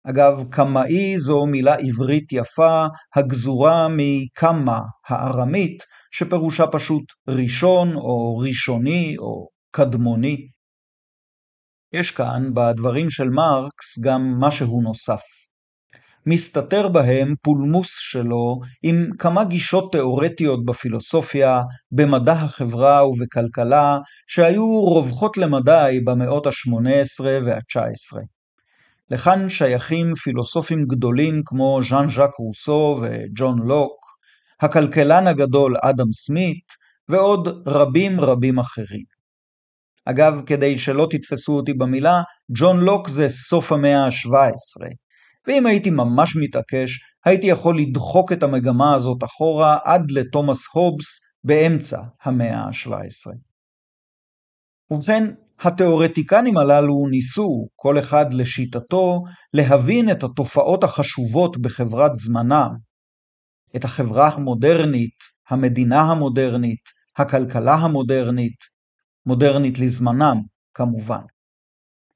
אגב, 0.06 0.44
קמאי 0.50 1.18
זו 1.18 1.46
מילה 1.46 1.74
עברית 1.74 2.32
יפה, 2.32 2.86
הגזורה 3.16 3.88
מקמה 3.88 4.80
הארמית, 5.08 5.82
שפירושה 6.12 6.66
פשוט 6.72 7.04
ראשון 7.28 7.96
או 7.96 8.38
ראשוני 8.38 9.16
או 9.18 9.48
קדמוני. 9.70 10.36
יש 11.92 12.10
כאן, 12.10 12.54
בדברים 12.54 13.10
של 13.10 13.28
מרקס, 13.28 13.98
גם 14.04 14.40
משהו 14.40 14.82
נוסף. 14.82 15.39
מסתתר 16.30 16.88
בהם 16.88 17.34
פולמוס 17.42 17.90
שלו 17.98 18.60
עם 18.82 19.10
כמה 19.18 19.44
גישות 19.44 19.92
תאורטיות 19.92 20.64
בפילוסופיה, 20.64 21.60
במדע 21.92 22.32
החברה 22.32 23.08
ובכלכלה, 23.08 23.98
שהיו 24.26 24.80
רווחות 24.84 25.36
למדי 25.36 26.00
במאות 26.04 26.46
ה-18 26.46 27.22
וה-19. 27.44 28.18
לכאן 29.10 29.48
שייכים 29.48 30.14
פילוסופים 30.14 30.84
גדולים 30.86 31.42
כמו 31.44 31.80
ז'אן 31.88 32.10
ז'אק 32.10 32.34
רוסו 32.34 33.00
וג'ון 33.02 33.58
לוק, 33.58 34.00
הכלכלן 34.60 35.26
הגדול 35.26 35.76
אדם 35.82 36.12
סמית, 36.12 36.64
ועוד 37.08 37.48
רבים 37.66 38.20
רבים 38.20 38.58
אחרים. 38.58 39.04
אגב, 40.04 40.40
כדי 40.46 40.78
שלא 40.78 41.06
תתפסו 41.10 41.52
אותי 41.52 41.72
במילה, 41.72 42.22
ג'ון 42.58 42.80
לוק 42.80 43.08
זה 43.08 43.28
סוף 43.28 43.72
המאה 43.72 44.04
ה-17, 44.04 44.86
ואם 45.46 45.66
הייתי 45.66 45.90
ממש 45.90 46.36
מתעקש, 46.36 46.90
הייתי 47.24 47.46
יכול 47.46 47.78
לדחוק 47.78 48.32
את 48.32 48.42
המגמה 48.42 48.94
הזאת 48.94 49.24
אחורה 49.24 49.78
עד 49.84 50.10
לתומאס 50.10 50.58
הובס 50.72 51.06
באמצע 51.44 52.00
המאה 52.22 52.60
ה-17. 52.60 53.32
ובכן, 54.90 55.24
התאורטיקנים 55.60 56.56
הללו 56.56 57.06
ניסו, 57.10 57.68
כל 57.76 57.98
אחד 57.98 58.32
לשיטתו, 58.32 59.22
להבין 59.54 60.10
את 60.10 60.22
התופעות 60.24 60.84
החשובות 60.84 61.58
בחברת 61.58 62.16
זמנם, 62.16 62.70
את 63.76 63.84
החברה 63.84 64.28
המודרנית, 64.28 65.18
המדינה 65.48 66.00
המודרנית, 66.00 66.82
הכלכלה 67.18 67.74
המודרנית, 67.74 68.58
מודרנית 69.26 69.78
לזמנם, 69.78 70.36
כמובן. 70.74 71.22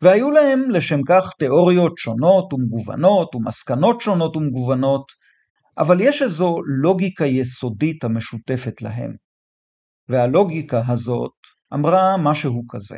והיו 0.04 0.30
להם 0.30 0.70
לשם 0.70 1.00
כך 1.08 1.30
תיאוריות 1.38 1.98
שונות 1.98 2.52
ומגוונות 2.52 3.34
ומסקנות 3.34 4.00
שונות 4.00 4.36
ומגוונות, 4.36 5.04
אבל 5.78 6.00
יש 6.00 6.22
איזו 6.22 6.56
לוגיקה 6.82 7.26
יסודית 7.26 8.04
המשותפת 8.04 8.82
להם. 8.82 9.14
והלוגיקה 10.08 10.82
הזאת 10.88 11.32
אמרה 11.74 12.16
משהו 12.18 12.62
כזה. 12.68 12.96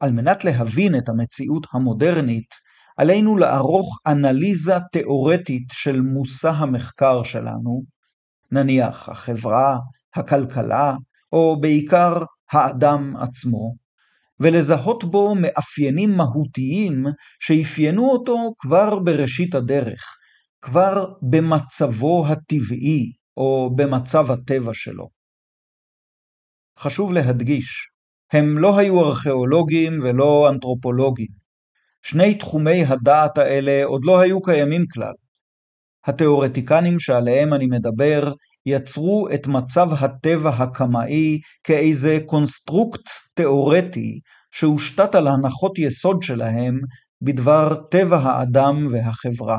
על 0.00 0.12
מנת 0.12 0.44
להבין 0.44 0.98
את 0.98 1.08
המציאות 1.08 1.66
המודרנית, 1.72 2.48
עלינו 2.96 3.36
לערוך 3.36 3.98
אנליזה 4.06 4.74
תאורטית 4.92 5.66
של 5.72 6.00
מושא 6.00 6.48
המחקר 6.48 7.22
שלנו, 7.22 7.82
נניח 8.52 9.08
החברה, 9.08 9.78
הכלכלה, 10.14 10.94
או 11.32 11.60
בעיקר 11.60 12.22
האדם 12.52 13.16
עצמו, 13.16 13.87
ולזהות 14.40 15.04
בו 15.04 15.34
מאפיינים 15.34 16.10
מהותיים 16.16 17.04
שאפיינו 17.40 18.10
אותו 18.10 18.54
כבר 18.58 18.98
בראשית 18.98 19.54
הדרך, 19.54 20.16
כבר 20.62 21.06
במצבו 21.30 22.26
הטבעי 22.26 23.12
או 23.36 23.70
במצב 23.76 24.30
הטבע 24.30 24.70
שלו. 24.74 25.08
חשוב 26.78 27.12
להדגיש, 27.12 27.88
הם 28.32 28.58
לא 28.58 28.78
היו 28.78 29.04
ארכיאולוגים 29.04 29.98
ולא 30.02 30.50
אנתרופולוגים. 30.50 31.38
שני 32.02 32.34
תחומי 32.34 32.84
הדעת 32.84 33.38
האלה 33.38 33.84
עוד 33.84 34.04
לא 34.04 34.20
היו 34.20 34.42
קיימים 34.42 34.84
כלל. 34.92 35.12
התאורטיקנים 36.06 37.00
שעליהם 37.00 37.54
אני 37.54 37.66
מדבר 37.66 38.32
יצרו 38.66 39.28
את 39.34 39.46
מצב 39.46 39.88
הטבע 39.92 40.50
הקמאי 40.50 41.38
כאיזה 41.64 42.18
קונסטרוקט 42.26 43.08
תאורטי 43.34 44.20
שהושתת 44.50 45.14
על 45.14 45.28
הנחות 45.28 45.78
יסוד 45.78 46.22
שלהם 46.22 46.74
בדבר 47.22 47.74
טבע 47.90 48.16
האדם 48.16 48.86
והחברה. 48.90 49.58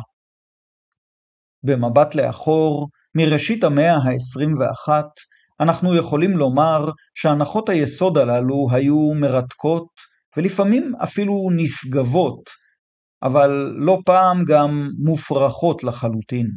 במבט 1.63 2.15
לאחור, 2.15 2.88
מראשית 3.15 3.63
המאה 3.63 3.94
ה-21, 3.94 4.89
אנחנו 5.60 5.96
יכולים 5.96 6.32
לומר 6.32 6.89
שהנחות 7.15 7.70
היסוד 7.70 8.18
הללו 8.18 8.68
היו 8.72 9.13
מרתקות 9.13 9.88
ולפעמים 10.38 10.94
אפילו 11.03 11.50
נשגבות, 11.56 12.50
אבל 13.24 13.50
לא 13.77 13.98
פעם 14.06 14.44
גם 14.48 14.89
מופרכות 15.06 15.84
לחלוטין. 15.84 16.48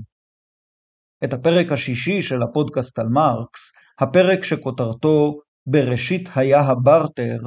את 1.24 1.32
הפרק 1.32 1.72
השישי 1.72 2.22
של 2.22 2.42
הפודקאסט 2.42 2.98
על 2.98 3.08
מרקס, 3.08 3.72
הפרק 4.00 4.44
שכותרתו 4.44 5.38
בראשית 5.66 6.28
היה 6.34 6.60
הברטר, 6.60 7.38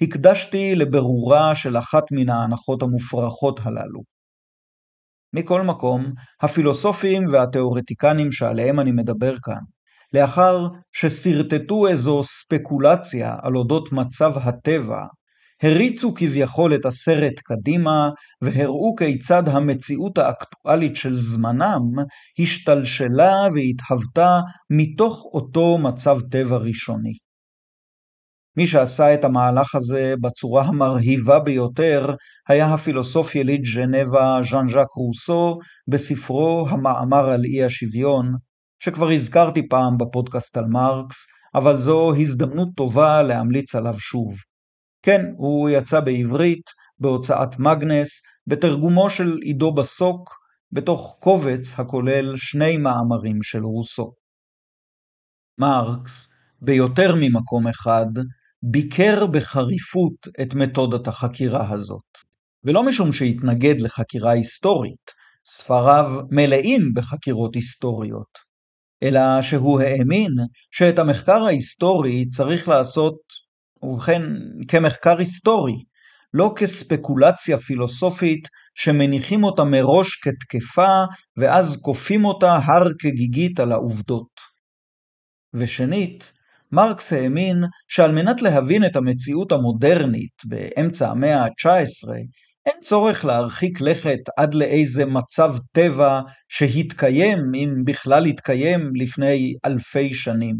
הקדשתי 0.00 0.74
לברורה 0.74 1.54
של 1.54 1.76
אחת 1.78 2.04
מן 2.12 2.28
ההנחות 2.30 2.82
המופרכות 2.82 3.60
הללו. 3.62 4.00
מכל 5.32 5.62
מקום, 5.62 6.12
הפילוסופים 6.42 7.24
והתאורטיקנים 7.32 8.32
שעליהם 8.32 8.80
אני 8.80 8.92
מדבר 8.92 9.36
כאן, 9.42 9.60
לאחר 10.14 10.68
ששרטטו 10.92 11.88
איזו 11.88 12.22
ספקולציה 12.22 13.36
על 13.42 13.56
אודות 13.56 13.92
מצב 13.92 14.32
הטבע, 14.36 15.06
הריצו 15.62 16.14
כביכול 16.14 16.74
את 16.74 16.86
הסרט 16.86 17.40
קדימה 17.44 18.08
והראו 18.42 18.96
כיצד 18.96 19.48
המציאות 19.48 20.18
האקטואלית 20.18 20.96
של 20.96 21.14
זמנם 21.14 21.82
השתלשלה 22.38 23.34
והתהוותה 23.54 24.40
מתוך 24.70 25.24
אותו 25.34 25.78
מצב 25.78 26.18
טבע 26.30 26.56
ראשוני. 26.56 27.12
מי 28.56 28.66
שעשה 28.66 29.14
את 29.14 29.24
המהלך 29.24 29.74
הזה 29.74 30.14
בצורה 30.20 30.64
המרהיבה 30.64 31.38
ביותר 31.38 32.14
היה 32.48 32.74
הפילוסוף 32.74 33.34
יליד 33.34 33.64
ז'נבה 33.74 34.40
ז'אן 34.50 34.68
ז'אק 34.68 34.90
רוסו 34.96 35.58
בספרו 35.88 36.66
המאמר 36.68 37.30
על 37.30 37.44
אי 37.44 37.64
השוויון, 37.64 38.32
שכבר 38.82 39.10
הזכרתי 39.10 39.68
פעם 39.68 39.98
בפודקאסט 39.98 40.56
על 40.56 40.64
מרקס, 40.64 41.16
אבל 41.54 41.76
זו 41.76 42.12
הזדמנות 42.20 42.68
טובה 42.76 43.22
להמליץ 43.22 43.74
עליו 43.74 43.94
שוב. 43.98 44.49
כן, 45.02 45.20
הוא 45.36 45.70
יצא 45.70 46.00
בעברית, 46.00 46.70
בהוצאת 46.98 47.58
מגנס, 47.58 48.08
בתרגומו 48.46 49.10
של 49.10 49.38
עידו 49.42 49.74
בסוק, 49.74 50.40
בתוך 50.72 51.16
קובץ 51.20 51.78
הכולל 51.78 52.36
שני 52.36 52.76
מאמרים 52.76 53.42
של 53.42 53.64
רוסו. 53.64 54.12
מרקס, 55.58 56.32
ביותר 56.62 57.14
ממקום 57.20 57.68
אחד, 57.68 58.06
ביקר 58.62 59.26
בחריפות 59.26 60.28
את 60.42 60.54
מתודת 60.54 61.08
החקירה 61.08 61.72
הזאת. 61.72 62.18
ולא 62.64 62.82
משום 62.82 63.12
שהתנגד 63.12 63.80
לחקירה 63.80 64.32
היסטורית, 64.32 65.10
ספריו 65.46 66.06
מלאים 66.30 66.94
בחקירות 66.94 67.54
היסטוריות, 67.54 68.38
אלא 69.02 69.20
שהוא 69.42 69.80
האמין 69.80 70.32
שאת 70.70 70.98
המחקר 70.98 71.44
ההיסטורי 71.44 72.28
צריך 72.28 72.68
לעשות, 72.68 73.18
ובכן, 73.82 74.22
כמחקר 74.68 75.18
היסטורי, 75.18 75.84
לא 76.34 76.52
כספקולציה 76.56 77.58
פילוסופית 77.58 78.48
שמניחים 78.74 79.44
אותה 79.44 79.64
מראש 79.64 80.08
כתקפה 80.22 81.04
ואז 81.36 81.78
כופים 81.82 82.24
אותה 82.24 82.52
הר 82.52 82.88
כגיגית 82.98 83.60
על 83.60 83.72
העובדות. 83.72 84.50
ושנית, 85.54 86.32
מרקס 86.72 87.12
האמין 87.12 87.56
שעל 87.88 88.12
מנת 88.12 88.42
להבין 88.42 88.84
את 88.84 88.96
המציאות 88.96 89.52
המודרנית 89.52 90.42
באמצע 90.44 91.10
המאה 91.10 91.44
ה-19, 91.44 92.12
אין 92.66 92.80
צורך 92.80 93.24
להרחיק 93.24 93.80
לכת 93.80 94.18
עד 94.36 94.54
לאיזה 94.54 95.04
מצב 95.04 95.54
טבע 95.72 96.20
שהתקיים, 96.48 97.38
אם 97.54 97.74
בכלל 97.84 98.26
התקיים, 98.26 98.90
לפני 98.94 99.54
אלפי 99.64 100.14
שנים. 100.14 100.56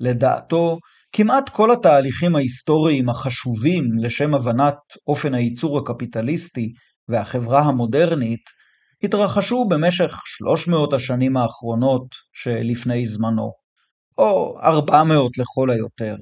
לדעתו, 0.00 0.78
כמעט 1.12 1.48
כל 1.48 1.70
התהליכים 1.72 2.36
ההיסטוריים 2.36 3.08
החשובים 3.08 3.84
לשם 3.98 4.34
הבנת 4.34 4.76
אופן 5.06 5.34
הייצור 5.34 5.78
הקפיטליסטי 5.78 6.72
והחברה 7.08 7.60
המודרנית, 7.60 8.40
התרחשו 9.02 9.64
במשך 9.68 10.20
300 10.24 10.92
השנים 10.92 11.36
האחרונות 11.36 12.06
שלפני 12.32 13.06
זמנו, 13.06 13.52
או 14.18 14.58
400 14.62 15.38
לכל 15.38 15.70
היותר. 15.70 16.16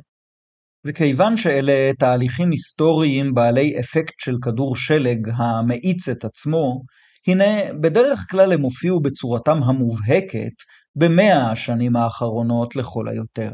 וכיוון 0.87 1.37
שאלה 1.37 1.90
תהליכים 1.99 2.51
היסטוריים 2.51 3.35
בעלי 3.35 3.81
אפקט 3.81 4.14
של 4.18 4.35
כדור 4.42 4.77
שלג 4.77 5.29
המאיץ 5.37 6.09
את 6.09 6.25
עצמו, 6.25 6.83
הנה 7.29 7.72
בדרך 7.81 8.27
כלל 8.31 8.53
הם 8.53 8.62
הופיעו 8.62 9.01
בצורתם 9.01 9.62
המובהקת 9.62 10.53
במאה 10.96 11.51
השנים 11.51 11.96
האחרונות 11.96 12.77
לכל 12.77 13.09
היותר. 13.09 13.51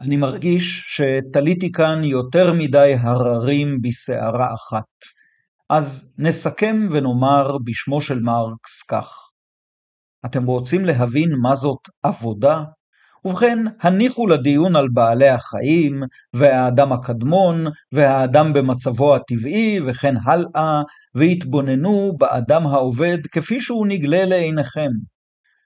אני 0.00 0.16
מרגיש 0.16 0.82
שתליתי 0.86 1.72
כאן 1.72 2.04
יותר 2.04 2.52
מדי 2.52 2.94
הררים 3.00 3.80
בסערה 3.82 4.54
אחת. 4.54 4.84
אז 5.70 6.12
נסכם 6.18 6.88
ונאמר 6.92 7.58
בשמו 7.64 8.00
של 8.00 8.20
מרקס 8.20 8.82
כך: 8.88 9.12
אתם 10.26 10.46
רוצים 10.46 10.84
להבין 10.84 11.30
מה 11.42 11.54
זאת 11.54 11.88
עבודה? 12.02 12.64
ובכן, 13.24 13.58
הניחו 13.80 14.26
לדיון 14.26 14.76
על 14.76 14.88
בעלי 14.92 15.28
החיים, 15.28 16.02
והאדם 16.34 16.92
הקדמון, 16.92 17.64
והאדם 17.92 18.52
במצבו 18.52 19.16
הטבעי, 19.16 19.80
וכן 19.86 20.14
הלאה, 20.24 20.82
והתבוננו 21.14 22.12
באדם 22.18 22.66
העובד 22.66 23.18
כפי 23.32 23.60
שהוא 23.60 23.86
נגלה 23.86 24.24
לעיניכם. 24.24 24.90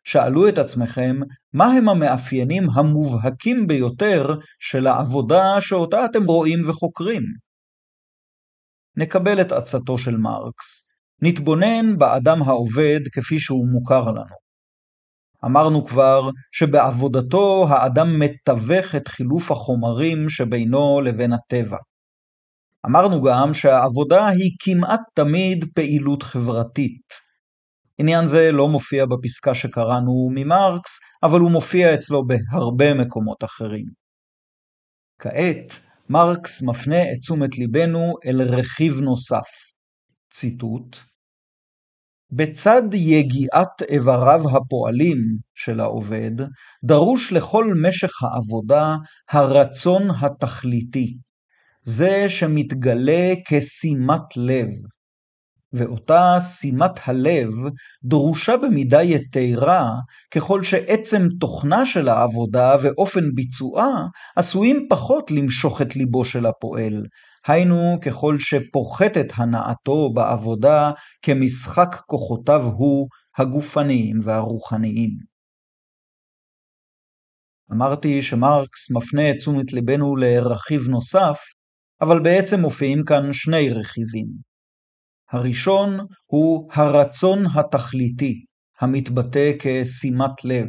שאלו 0.05 0.49
את 0.49 0.59
עצמכם, 0.59 1.16
הם 1.62 1.88
המאפיינים 1.88 2.71
המובהקים 2.71 3.67
ביותר 3.67 4.27
של 4.59 4.87
העבודה 4.87 5.61
שאותה 5.61 6.05
אתם 6.05 6.25
רואים 6.25 6.69
וחוקרים? 6.69 7.23
נקבל 8.97 9.40
את 9.40 9.53
עצתו 9.53 9.99
של 9.99 10.17
מרקס. 10.17 10.85
נתבונן 11.23 11.99
באדם 11.99 12.43
העובד 12.43 13.01
כפי 13.12 13.38
שהוא 13.38 13.67
מוכר 13.73 14.11
לנו. 14.11 14.45
אמרנו 15.45 15.87
כבר 15.87 16.31
שבעבודתו 16.53 17.67
האדם 17.69 18.21
מתווך 18.21 18.95
את 18.95 19.09
חילוף 19.09 19.51
החומרים 19.51 20.29
שבינו 20.29 21.01
לבין 21.01 21.33
הטבע. 21.33 21.77
אמרנו 22.87 23.23
גם 23.23 23.55
שהעבודה 23.55 24.29
היא 24.29 24.51
כמעט 24.61 25.01
תמיד 25.14 25.64
פעילות 25.75 26.23
חברתית. 26.23 27.25
עניין 27.99 28.27
זה 28.27 28.53
לא 28.53 28.69
מופיע 28.69 29.05
בפסקה 29.07 29.55
שקראנו 29.55 30.31
ממרקס, 30.35 30.99
אבל 31.24 31.40
הוא 31.40 31.50
מופיע 31.50 31.94
אצלו 31.94 32.22
בהרבה 32.26 32.94
מקומות 32.94 33.44
אחרים. 33.44 33.84
כעת, 35.20 35.80
מרקס 36.08 36.62
מפנה 36.62 37.02
את 37.02 37.18
תשומת 37.18 37.58
ליבנו 37.58 38.14
אל 38.26 38.42
רכיב 38.42 39.00
נוסף. 39.00 39.48
ציטוט 40.32 40.96
בצד 42.30 42.82
יגיעת 42.94 43.82
איבריו 43.90 44.40
הפועלים 44.56 45.18
של 45.54 45.80
העובד, 45.80 46.30
דרוש 46.84 47.32
לכל 47.32 47.64
משך 47.82 48.10
העבודה 48.22 48.84
הרצון 49.30 50.02
התכליתי, 50.22 51.16
זה 51.82 52.28
שמתגלה 52.28 53.34
כשימת 53.46 54.37
לב. 54.37 54.68
ואותה 55.74 56.37
שימת 56.40 56.90
הלב 57.04 57.50
דרושה 58.04 58.56
במידה 58.56 59.02
יתרה 59.02 59.90
ככל 60.30 60.62
שעצם 60.62 61.18
תוכנה 61.40 61.87
של 61.87 62.08
העבודה 62.08 62.76
ואופן 62.82 63.34
ביצועה 63.34 64.06
עשויים 64.37 64.87
פחות 64.90 65.30
למשוך 65.30 65.82
את 65.82 65.96
ליבו 65.96 66.24
של 66.24 66.46
הפועל, 66.46 67.06
היינו 67.46 67.98
ככל 68.02 68.37
שפוחתת 68.38 69.26
הנאתו 69.34 70.12
בעבודה 70.14 70.90
כמשחק 71.22 71.96
כוחותיו 72.06 72.62
הוא 72.62 73.08
הגופניים 73.38 74.18
והרוחניים. 74.22 75.10
אמרתי 77.72 78.22
שמרקס 78.22 78.90
מפנה 78.90 79.30
את 79.30 79.37
תשומת 79.37 79.72
ליבנו 79.72 80.16
לרכיב 80.16 80.88
נוסף, 80.88 81.38
אבל 82.00 82.22
בעצם 82.22 82.60
מופיעים 82.60 83.04
כאן 83.04 83.32
שני 83.32 83.70
רכיבים. 83.70 84.54
הראשון 85.35 86.07
הוא 86.27 86.70
הרצון 86.73 87.44
התכליתי, 87.55 88.44
המתבטא 88.81 89.53
כשימת 89.59 90.44
לב. 90.44 90.66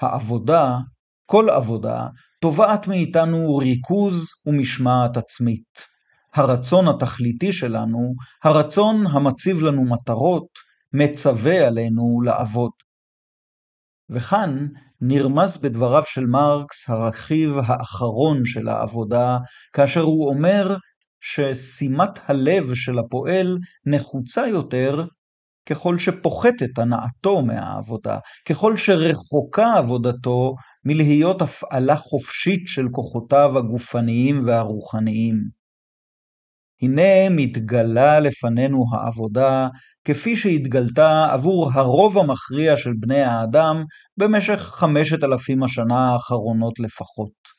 העבודה, 0.00 0.76
כל 1.26 1.50
עבודה, 1.50 2.06
תובעת 2.40 2.88
מאיתנו 2.88 3.56
ריכוז 3.56 4.26
ומשמעת 4.46 5.16
עצמית. 5.16 5.78
הרצון 6.34 6.88
התכליתי 6.88 7.52
שלנו, 7.52 8.14
הרצון 8.44 9.06
המציב 9.06 9.60
לנו 9.62 9.84
מטרות, 9.84 10.48
מצווה 10.92 11.66
עלינו 11.66 12.20
לעבוד. 12.24 12.72
וכאן 14.10 14.66
נרמז 15.00 15.56
בדבריו 15.56 16.02
של 16.06 16.26
מרקס 16.26 16.88
הרכיב 16.88 17.50
האחרון 17.64 18.44
של 18.44 18.68
העבודה, 18.68 19.38
כאשר 19.72 20.00
הוא 20.00 20.28
אומר 20.28 20.76
ששימת 21.20 22.10
הלב 22.26 22.74
של 22.74 22.98
הפועל 22.98 23.58
נחוצה 23.86 24.46
יותר 24.46 25.04
ככל 25.70 25.98
שפוחתת 25.98 26.78
הנאתו 26.78 27.42
מהעבודה, 27.42 28.18
ככל 28.48 28.76
שרחוקה 28.76 29.74
עבודתו 29.74 30.54
מלהיות 30.84 31.42
הפעלה 31.42 31.96
חופשית 31.96 32.62
של 32.66 32.86
כוחותיו 32.92 33.58
הגופניים 33.58 34.40
והרוחניים. 34.46 35.34
הנה 36.82 37.28
מתגלה 37.30 38.20
לפנינו 38.20 38.84
העבודה 38.92 39.68
כפי 40.04 40.36
שהתגלתה 40.36 41.26
עבור 41.32 41.70
הרוב 41.74 42.18
המכריע 42.18 42.76
של 42.76 42.92
בני 43.00 43.20
האדם 43.20 43.84
במשך 44.16 44.60
חמשת 44.60 45.24
אלפים 45.24 45.62
השנה 45.62 46.12
האחרונות 46.12 46.80
לפחות. 46.80 47.58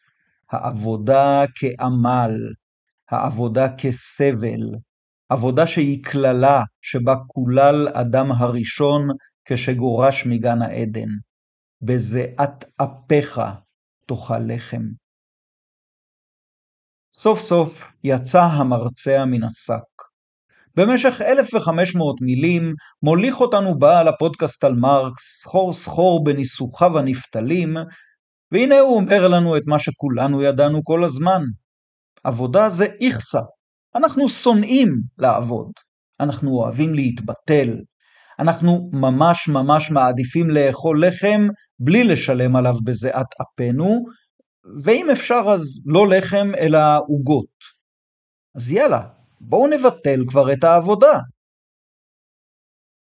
העבודה 0.52 1.44
כעמל, 1.56 2.32
העבודה 3.10 3.68
כסבל, 3.78 4.76
עבודה 5.30 5.68
שהיא 5.68 6.04
קללה 6.04 6.64
שבה 6.82 7.16
קולל 7.28 7.88
אדם 7.94 8.32
הראשון 8.32 9.08
כשגורש 9.46 10.26
מגן 10.26 10.62
העדן. 10.62 11.10
בזיעת 11.82 12.66
אפיך 12.78 13.42
תאכל 14.08 14.40
לחם. 14.40 14.82
סוף 17.14 17.40
סוף 17.40 17.84
יצא 18.04 18.42
המרצע 18.42 19.26
מן 19.26 19.44
השק. 19.44 20.00
במשך 20.76 21.22
1,500 21.22 22.22
מילים 22.22 22.74
מוליך 23.04 23.42
אותנו 23.42 23.80
בעל 23.80 24.08
הפודקאסט 24.08 24.64
על 24.64 24.74
מרקס 24.74 25.42
סחור 25.42 25.74
סחור 25.74 26.24
בניסוחיו 26.24 27.00
הנפתלים, 27.00 27.78
והנה 28.52 28.80
הוא 28.80 28.96
אומר 28.96 29.28
לנו 29.28 29.58
את 29.58 29.62
מה 29.68 29.80
שכולנו 29.80 30.42
ידענו 30.42 30.84
כל 30.84 31.04
הזמן. 31.04 31.42
עבודה 32.24 32.70
זה 32.70 32.86
איכסה. 32.86 33.42
אנחנו 33.96 34.30
שונאים 34.30 34.90
לעבוד. 35.18 35.72
אנחנו 36.20 36.52
אוהבים 36.52 36.94
להתבטל. 36.94 37.70
אנחנו 38.40 38.90
ממש 38.94 39.48
ממש 39.48 39.92
מעדיפים 39.92 40.50
לאכול 40.50 41.08
לחם 41.08 41.48
בלי 41.80 42.04
לשלם 42.04 42.56
עליו 42.56 42.76
בזיעת 42.84 43.28
אפינו, 43.42 44.06
ואם 44.84 45.08
אפשר 45.12 45.42
אז 45.56 45.62
לא 45.86 46.08
לחם 46.08 46.48
אלא 46.60 46.80
עוגות. 47.08 47.80
אז 48.56 48.72
יאללה, 48.72 49.02
בואו 49.42 49.68
נבטל 49.68 50.24
כבר 50.28 50.54
את 50.54 50.64
העבודה. 50.64 51.20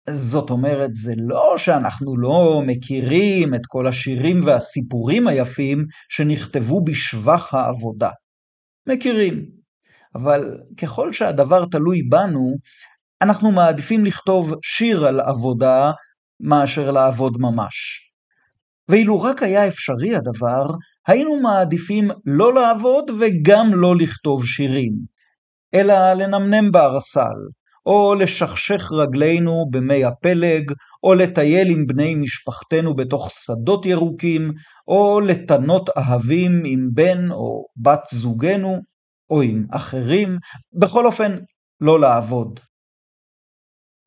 זאת 0.09 0.49
אומרת, 0.49 0.93
זה 0.93 1.13
לא 1.17 1.53
שאנחנו 1.57 2.17
לא 2.17 2.61
מכירים 2.67 3.55
את 3.55 3.61
כל 3.67 3.87
השירים 3.87 4.45
והסיפורים 4.45 5.27
היפים 5.27 5.85
שנכתבו 6.09 6.83
בשבח 6.83 7.53
העבודה. 7.53 8.09
מכירים. 8.89 9.45
אבל 10.15 10.57
ככל 10.81 11.13
שהדבר 11.13 11.65
תלוי 11.65 12.01
בנו, 12.01 12.55
אנחנו 13.21 13.51
מעדיפים 13.51 14.05
לכתוב 14.05 14.53
שיר 14.63 15.05
על 15.05 15.19
עבודה 15.19 15.91
מאשר 16.39 16.91
לעבוד 16.91 17.37
ממש. 17.39 17.73
ואילו 18.89 19.21
רק 19.21 19.43
היה 19.43 19.67
אפשרי 19.67 20.15
הדבר, 20.15 20.65
היינו 21.07 21.41
מעדיפים 21.41 22.09
לא 22.25 22.53
לעבוד 22.53 23.05
וגם 23.19 23.73
לא 23.73 23.95
לכתוב 23.95 24.45
שירים, 24.45 24.91
אלא 25.73 26.13
לנמנם 26.13 26.71
בארסל, 26.71 27.39
או 27.85 28.15
לשכשך 28.15 28.91
רגלינו 28.91 29.65
במי 29.71 30.05
הפלג, 30.05 30.71
או 31.03 31.13
לטייל 31.13 31.69
עם 31.69 31.87
בני 31.87 32.15
משפחתנו 32.15 32.95
בתוך 32.95 33.31
שדות 33.31 33.85
ירוקים, 33.85 34.51
או 34.87 35.19
לתנות 35.19 35.89
אהבים 35.97 36.61
עם 36.65 36.89
בן 36.93 37.31
או 37.31 37.65
בת 37.77 38.03
זוגנו, 38.13 38.77
או 39.29 39.41
עם 39.41 39.65
אחרים, 39.71 40.37
בכל 40.79 41.05
אופן, 41.05 41.37
לא 41.81 41.99
לעבוד. 41.99 42.59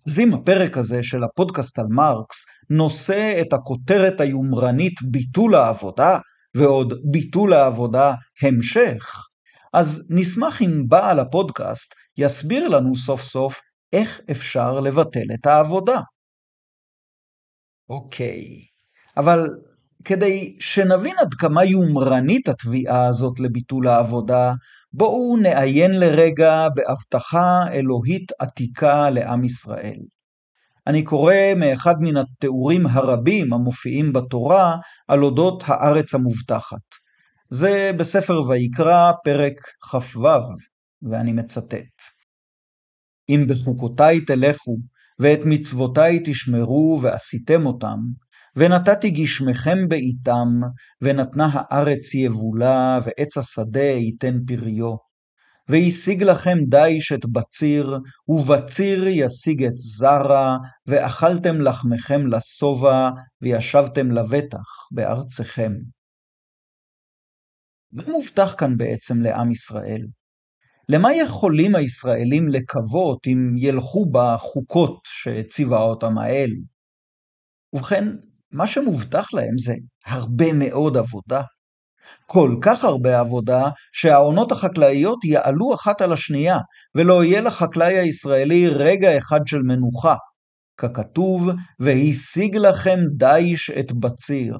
אז 0.06 0.18
אם 0.18 0.35
הפרק 0.35 0.78
הזה 0.78 1.02
של 1.02 1.24
הפודקאסט 1.24 1.78
על 1.78 1.87
מרקס 1.90 2.37
נושא 2.70 3.40
את 3.40 3.52
הכותרת 3.52 4.20
היומרנית 4.20 5.02
ביטול 5.11 5.54
העבודה, 5.54 6.18
ועוד 6.56 6.92
ביטול 7.11 7.52
העבודה 7.52 8.12
המשך, 8.42 9.04
אז 9.72 10.06
נשמח 10.11 10.62
אם 10.62 10.82
בעל 10.88 11.18
הפודקאסט 11.18 11.94
יסביר 12.18 12.68
לנו 12.68 12.96
סוף 12.96 13.22
סוף 13.22 13.61
איך 13.92 14.20
אפשר 14.31 14.81
לבטל 14.81 15.27
את 15.35 15.46
העבודה. 15.46 16.01
אוקיי, 17.88 18.44
אבל 19.16 19.51
כדי 20.05 20.57
שנבין 20.61 21.18
עד 21.18 21.35
כמה 21.35 21.64
יומרנית 21.64 22.48
התביעה 22.48 23.07
הזאת 23.09 23.40
לביטול 23.40 23.88
העבודה, 23.88 24.53
בואו 24.92 25.37
נעיין 25.37 26.01
לרגע 26.01 26.66
בהבטחה 26.75 27.64
אלוהית 27.72 28.33
עתיקה 28.38 29.11
לעם 29.11 29.44
ישראל. 29.44 29.98
אני 30.87 31.05
קורא 31.05 31.35
מאחד 31.57 31.94
מן 32.01 32.16
התיאורים 32.16 32.87
הרבים 32.87 33.53
המופיעים 33.53 34.12
בתורה 34.12 34.77
על 35.09 35.22
אודות 35.22 35.64
הארץ 35.66 36.14
המובטחת. 36.14 36.87
זה 37.51 37.90
בספר 37.98 38.42
ויקרא, 38.48 39.12
פרק 39.25 39.55
כ"ו, 39.81 40.29
ואני 41.10 41.32
מצטט: 41.32 42.02
אם 43.28 43.46
בחוקותיי 43.48 44.20
תלכו, 44.24 44.76
ואת 45.18 45.40
מצוותיי 45.44 46.20
תשמרו 46.24 46.98
ועשיתם 47.02 47.66
אותם, 47.66 47.98
ונתתי 48.56 49.10
גשמכם 49.10 49.88
בעיתם, 49.88 50.48
ונתנה 51.02 51.48
הארץ 51.52 52.14
יבולה, 52.14 52.98
ועץ 53.04 53.36
השדה 53.36 53.80
ייתן 53.80 54.44
פריו. 54.46 55.12
והשיג 55.68 56.22
לכם 56.22 56.58
דיש 56.68 57.12
את 57.12 57.26
בציר, 57.26 57.98
ובציר 58.28 59.08
ישיג 59.08 59.64
את 59.64 59.76
זרע, 59.76 60.56
ואכלתם 60.86 61.60
לחמכם 61.60 62.26
לשובע, 62.26 63.10
וישבתם 63.42 64.10
לבטח 64.10 64.88
בארצכם. 64.92 65.72
מה 67.92 68.02
מובטח 68.08 68.54
כאן 68.58 68.76
בעצם 68.76 69.20
לעם 69.20 69.52
ישראל? 69.52 70.06
למה 70.92 71.14
יכולים 71.14 71.74
הישראלים 71.74 72.48
לקוות 72.48 73.26
אם 73.26 73.55
ילכו 73.57 74.07
בחוקות 74.12 74.98
שהציבה 75.05 75.78
אותם 75.78 76.18
האל? 76.18 76.50
ובכן, 77.74 78.05
מה 78.52 78.66
שמובטח 78.66 79.35
להם 79.35 79.59
זה 79.59 79.74
הרבה 80.07 80.52
מאוד 80.52 80.96
עבודה. 80.96 81.42
כל 82.26 82.57
כך 82.62 82.85
הרבה 82.85 83.20
עבודה, 83.20 83.62
שהעונות 83.92 84.52
החקלאיות 84.52 85.24
יעלו 85.24 85.74
אחת 85.74 86.00
על 86.00 86.12
השנייה, 86.12 86.59
ולא 86.94 87.24
יהיה 87.24 87.40
לחקלאי 87.40 87.98
הישראלי 87.98 88.68
רגע 88.68 89.18
אחד 89.18 89.40
של 89.46 89.62
מנוחה. 89.62 90.14
ככתוב, 90.76 91.48
והשיג 91.81 92.57
לכם 92.57 92.98
דיש 93.16 93.70
את 93.70 93.92
בציר. 93.92 94.57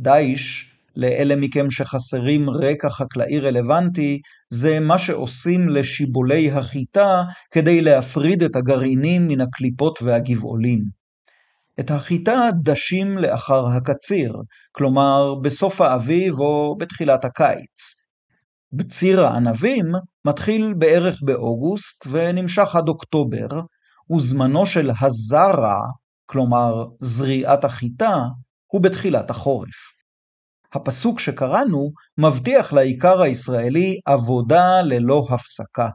דיש, 0.00 0.69
לאלה 0.96 1.36
מכם 1.36 1.70
שחסרים 1.70 2.50
רקע 2.50 2.90
חקלאי 2.90 3.40
רלוונטי, 3.40 4.20
זה 4.50 4.80
מה 4.80 4.98
שעושים 4.98 5.68
לשיבולי 5.68 6.50
החיטה 6.50 7.22
כדי 7.50 7.80
להפריד 7.80 8.42
את 8.42 8.56
הגרעינים 8.56 9.28
מן 9.28 9.40
הקליפות 9.40 10.02
והגבעולים. 10.02 11.00
את 11.80 11.90
החיטה 11.90 12.48
דשים 12.62 13.18
לאחר 13.18 13.66
הקציר, 13.66 14.36
כלומר 14.72 15.34
בסוף 15.42 15.80
האביב 15.80 16.40
או 16.40 16.76
בתחילת 16.78 17.24
הקיץ. 17.24 17.94
בציר 18.72 19.26
הענבים 19.26 19.86
מתחיל 20.24 20.74
בערך 20.78 21.18
באוגוסט 21.22 22.06
ונמשך 22.10 22.76
עד 22.76 22.88
אוקטובר, 22.88 23.48
וזמנו 24.16 24.66
של 24.66 24.90
הזרע, 25.00 25.80
כלומר 26.26 26.84
זריעת 27.00 27.64
החיטה, 27.64 28.16
הוא 28.66 28.82
בתחילת 28.82 29.30
החורף. 29.30 29.99
הפסוק 30.74 31.20
שקראנו 31.20 31.90
מבטיח 32.18 32.72
לעיקר 32.72 33.22
הישראלי 33.22 34.00
עבודה 34.06 34.82
ללא 34.82 35.26
הפסקה. 35.30 35.88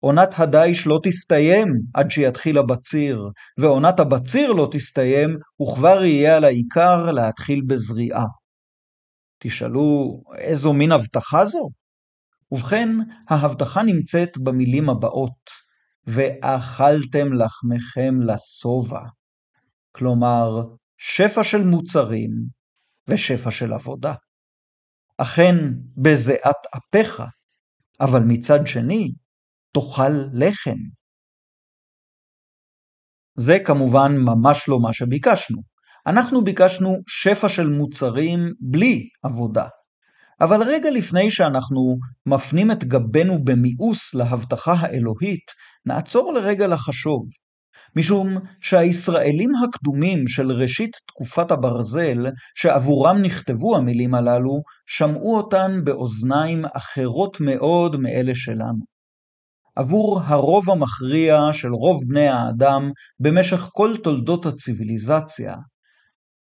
עונת 0.00 0.34
הדיש 0.38 0.86
לא 0.86 1.00
תסתיים 1.02 1.68
עד 1.94 2.10
שיתחיל 2.10 2.58
הבציר, 2.58 3.28
ועונת 3.58 4.00
הבציר 4.00 4.52
לא 4.52 4.68
תסתיים, 4.72 5.36
וכבר 5.62 6.04
יהיה 6.04 6.36
על 6.36 6.44
העיקר 6.44 7.12
להתחיל 7.12 7.60
בזריעה. 7.66 8.24
תשאלו, 9.42 10.20
איזו 10.38 10.72
מין 10.72 10.92
הבטחה 10.92 11.44
זו? 11.44 11.68
ובכן, 12.52 12.88
ההבטחה 13.28 13.82
נמצאת 13.82 14.38
במילים 14.38 14.90
הבאות, 14.90 15.50
ואכלתם 16.06 17.32
לחמכם 17.32 18.20
לשובע. 18.20 19.02
כלומר, 19.92 20.62
שפע 20.98 21.44
של 21.44 21.62
מוצרים 21.64 22.30
ושפע 23.10 23.50
של 23.50 23.72
עבודה. 23.72 24.14
אכן, 25.18 25.54
בזיעת 25.96 26.66
אפיך, 26.76 27.22
אבל 28.00 28.20
מצד 28.28 28.66
שני, 28.66 29.12
תאכל 29.74 30.12
לחם. 30.32 30.76
זה 33.38 33.56
כמובן 33.64 34.12
ממש 34.16 34.68
לא 34.68 34.80
מה 34.80 34.92
שביקשנו. 34.92 35.58
אנחנו 36.06 36.44
ביקשנו 36.44 36.96
שפע 37.06 37.48
של 37.48 37.66
מוצרים 37.66 38.38
בלי 38.60 39.08
עבודה. 39.22 39.68
אבל 40.40 40.62
רגע 40.62 40.90
לפני 40.90 41.30
שאנחנו 41.30 41.96
מפנים 42.26 42.70
את 42.70 42.84
גבנו 42.84 43.44
במיאוס 43.44 44.14
להבטחה 44.14 44.72
האלוהית, 44.72 45.50
נעצור 45.86 46.32
לרגע 46.32 46.66
לחשוב. 46.66 47.26
משום 47.96 48.38
שהישראלים 48.60 49.50
הקדומים 49.54 50.28
של 50.28 50.52
ראשית 50.52 50.96
תקופת 51.06 51.50
הברזל, 51.50 52.26
שעבורם 52.54 53.16
נכתבו 53.22 53.76
המילים 53.76 54.14
הללו, 54.14 54.62
שמעו 54.86 55.36
אותן 55.36 55.80
באוזניים 55.84 56.64
אחרות 56.76 57.40
מאוד 57.40 57.96
מאלה 57.96 58.34
שלנו. 58.34 58.90
עבור 59.76 60.20
הרוב 60.24 60.70
המכריע 60.70 61.38
של 61.52 61.72
רוב 61.72 62.02
בני 62.08 62.28
האדם 62.28 62.90
במשך 63.20 63.68
כל 63.72 63.96
תולדות 64.02 64.46
הציוויליזציה, 64.46 65.54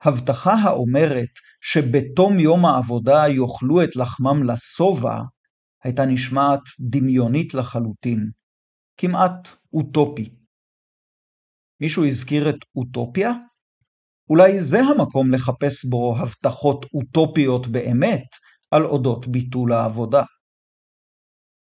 הבטחה 0.03 0.55
האומרת 0.55 1.29
שבתום 1.61 2.39
יום 2.39 2.65
העבודה 2.65 3.25
יאכלו 3.29 3.83
את 3.85 3.97
לחמם 3.97 4.43
לשובע, 4.43 5.19
הייתה 5.85 6.05
נשמעת 6.05 6.61
דמיונית 6.81 7.55
לחלוטין, 7.55 8.31
כמעט 8.97 9.49
אוטופית. 9.73 10.38
מישהו 11.81 12.07
הזכיר 12.07 12.49
את 12.49 12.57
אוטופיה? 12.77 13.33
אולי 14.31 14.61
זה 14.61 14.81
המקום 14.81 15.31
לחפש 15.31 15.85
בו 15.85 16.17
הבטחות 16.19 16.87
אוטופיות 16.95 17.67
באמת 17.67 18.25
על 18.71 18.85
אודות 18.85 19.29
ביטול 19.29 19.73
העבודה. 19.73 20.23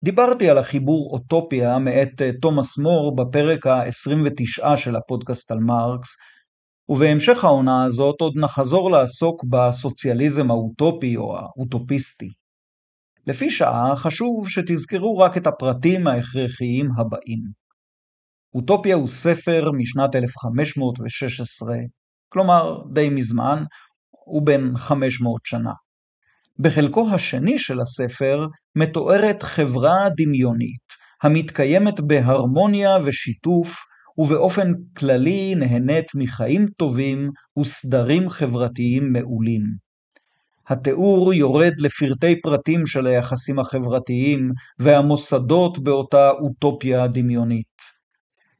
דיברתי 0.03 0.49
על 0.49 0.57
החיבור 0.57 1.09
אוטופיה 1.13 1.79
מאת 1.79 2.21
אה, 2.21 2.29
תומאס 2.41 2.77
מור 2.77 3.15
בפרק 3.15 3.67
ה-29 3.67 4.77
של 4.77 4.95
הפודקאסט 4.95 5.51
על 5.51 5.59
מרקס, 5.59 6.07
ובהמשך 6.89 7.43
העונה 7.43 7.85
הזאת 7.85 8.21
עוד 8.21 8.33
נחזור 8.37 8.91
לעסוק 8.91 9.43
בסוציאליזם 9.43 10.51
האוטופי 10.51 11.17
או 11.17 11.37
האוטופיסטי. 11.37 12.29
לפי 13.27 13.49
שעה 13.49 13.95
חשוב 13.95 14.49
שתזכרו 14.49 15.17
רק 15.17 15.37
את 15.37 15.47
הפרטים 15.47 16.07
ההכרחיים 16.07 16.89
הבאים. 16.97 17.64
אוטופיה 18.55 18.95
הוא 18.95 19.07
ספר 19.07 19.71
משנת 19.71 20.15
1516, 20.15 21.75
כלומר 22.29 22.81
די 22.93 23.09
מזמן, 23.09 23.63
הוא 24.25 24.45
בן 24.45 24.77
500 24.77 25.41
שנה. 25.45 25.71
בחלקו 26.59 27.07
השני 27.13 27.59
של 27.59 27.81
הספר 27.81 28.45
מתוארת 28.75 29.43
חברה 29.43 30.07
דמיונית, 30.17 30.85
המתקיימת 31.23 31.99
בהרמוניה 31.99 32.97
ושיתוף, 33.05 33.75
ובאופן 34.17 34.71
כללי 34.97 35.55
נהנית 35.55 36.05
מחיים 36.15 36.65
טובים 36.77 37.29
וסדרים 37.59 38.29
חברתיים 38.29 39.13
מעולים. 39.13 39.61
התיאור 40.69 41.33
יורד 41.33 41.73
לפרטי 41.79 42.41
פרטים 42.41 42.85
של 42.85 43.07
היחסים 43.07 43.59
החברתיים 43.59 44.51
והמוסדות 44.79 45.79
באותה 45.79 46.29
אוטופיה 46.29 47.07
דמיונית. 47.07 47.94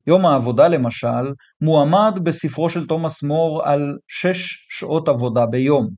יום 0.07 0.25
העבודה 0.25 0.67
למשל, 0.67 1.33
מועמד 1.61 2.19
בספרו 2.23 2.69
של 2.69 2.87
תומאס 2.87 3.23
מור 3.23 3.63
על 3.65 3.97
שש 4.07 4.67
שעות 4.69 5.09
עבודה 5.09 5.45
ביום. 5.45 5.89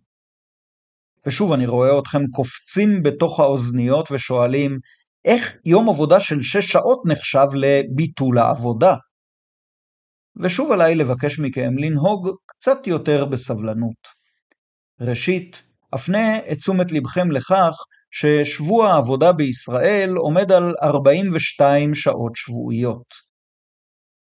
ושוב 1.26 1.52
אני 1.54 1.68
רואה 1.68 2.00
אתכם 2.00 2.28
קופצים 2.32 3.04
בתוך 3.04 3.40
האוזניות 3.40 4.12
ושואלים, 4.12 4.80
איך 5.26 5.54
יום 5.66 5.90
עבודה 5.90 6.20
של 6.20 6.42
שש 6.42 6.72
שעות 6.72 7.02
נחשב 7.06 7.48
לביטול 7.54 8.38
העבודה? 8.38 8.96
ושוב 10.44 10.72
עליי 10.72 10.96
לבקש 10.96 11.40
מכם 11.40 11.78
לנהוג 11.78 12.30
קצת 12.46 12.88
יותר 12.88 13.26
בסבלנות. 13.26 14.08
ראשית, 15.02 15.64
אפנה 15.96 16.38
את 16.38 16.58
תשומת 16.58 16.92
לבכם 16.92 17.32
לכך 17.32 17.76
ששבוע 18.12 18.90
העבודה 18.90 19.34
בישראל 19.34 20.10
עומד 20.18 20.52
על 20.52 20.74
42 20.84 21.94
שעות 21.94 22.32
שבועיות. 22.36 23.27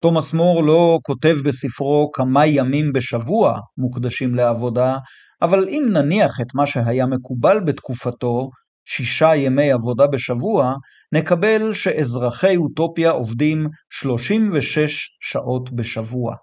תומאס 0.04 0.32
מור 0.32 0.64
לא 0.64 0.98
כותב 1.02 1.36
בספרו 1.44 2.10
כמה 2.12 2.46
ימים 2.46 2.92
בשבוע 2.92 3.60
מוקדשים 3.78 4.34
לעבודה, 4.34 4.96
אבל 5.42 5.68
אם 5.68 5.82
נניח 5.92 6.40
את 6.40 6.54
מה 6.54 6.66
שהיה 6.66 7.06
מקובל 7.06 7.60
בתקופתו, 7.60 8.50
שישה 8.84 9.36
ימי 9.36 9.72
עבודה 9.72 10.06
בשבוע, 10.06 10.74
נקבל 11.12 11.72
שאזרחי 11.72 12.56
אוטופיה 12.56 13.10
עובדים 13.10 13.68
36 13.90 15.16
שעות 15.20 15.72
בשבוע. 15.72 16.34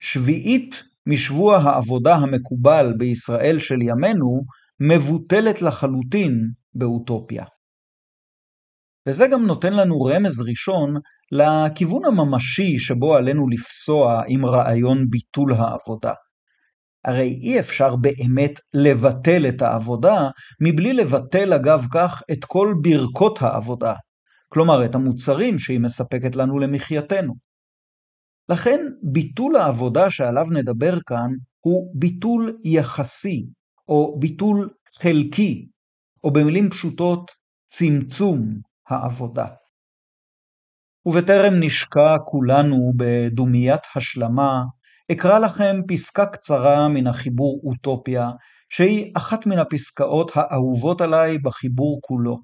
שביעית 0.00 0.82
משבוע 1.06 1.56
העבודה 1.56 2.14
המקובל 2.14 2.92
בישראל 2.98 3.58
של 3.58 3.82
ימינו, 3.82 4.42
מבוטלת 4.80 5.62
לחלוטין 5.62 6.50
באוטופיה. 6.74 7.44
וזה 9.08 9.26
גם 9.26 9.46
נותן 9.46 9.72
לנו 9.72 10.00
רמז 10.00 10.40
ראשון 10.40 10.94
לכיוון 11.32 12.04
הממשי 12.04 12.78
שבו 12.78 13.14
עלינו 13.14 13.48
לפסוע 13.48 14.22
עם 14.28 14.46
רעיון 14.46 15.04
ביטול 15.10 15.52
העבודה. 15.52 16.12
הרי 17.04 17.34
אי 17.42 17.60
אפשר 17.60 17.96
באמת 17.96 18.60
לבטל 18.74 19.48
את 19.48 19.62
העבודה 19.62 20.28
מבלי 20.60 20.92
לבטל 20.92 21.52
אגב 21.52 21.86
כך 21.94 22.22
את 22.32 22.44
כל 22.44 22.74
ברכות 22.82 23.42
העבודה, 23.42 23.94
כלומר 24.48 24.84
את 24.84 24.94
המוצרים 24.94 25.58
שהיא 25.58 25.80
מספקת 25.80 26.36
לנו 26.36 26.58
למחייתנו. 26.58 27.34
לכן 28.48 28.80
ביטול 29.02 29.56
העבודה 29.56 30.10
שעליו 30.10 30.46
נדבר 30.50 31.00
כאן 31.06 31.30
הוא 31.60 31.92
ביטול 31.94 32.58
יחסי, 32.64 33.46
או 33.88 34.16
ביטול 34.20 34.70
חלקי, 35.00 35.68
או 36.24 36.32
במילים 36.32 36.70
פשוטות 36.70 37.30
צמצום 37.70 38.60
העבודה. 38.88 39.46
ובטרם 41.08 41.52
נשקע 41.60 42.16
כולנו 42.24 42.92
בדומיית 42.96 43.80
השלמה, 43.96 44.62
אקרא 45.12 45.38
לכם 45.38 45.76
פסקה 45.88 46.26
קצרה 46.26 46.88
מן 46.88 47.06
החיבור 47.06 47.60
אוטופיה, 47.64 48.30
שהיא 48.70 49.12
אחת 49.16 49.46
מן 49.46 49.58
הפסקאות 49.58 50.30
האהובות 50.34 51.00
עליי 51.00 51.38
בחיבור 51.38 51.98
כולו. 52.02 52.36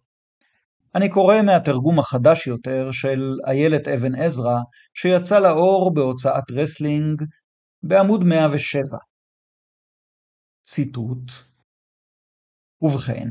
אני 0.94 1.08
קורא 1.08 1.42
מהתרגום 1.42 1.98
החדש 1.98 2.46
יותר 2.46 2.88
של 2.92 3.20
איילת 3.46 3.88
אבן 3.88 4.14
עזרא, 4.14 4.58
שיצא 4.94 5.38
לאור 5.38 5.94
בהוצאת 5.94 6.50
רסלינג 6.50 7.22
בעמוד 7.82 8.24
107. 8.24 8.98
ציטוט 10.62 11.32
ובכן, 12.82 13.28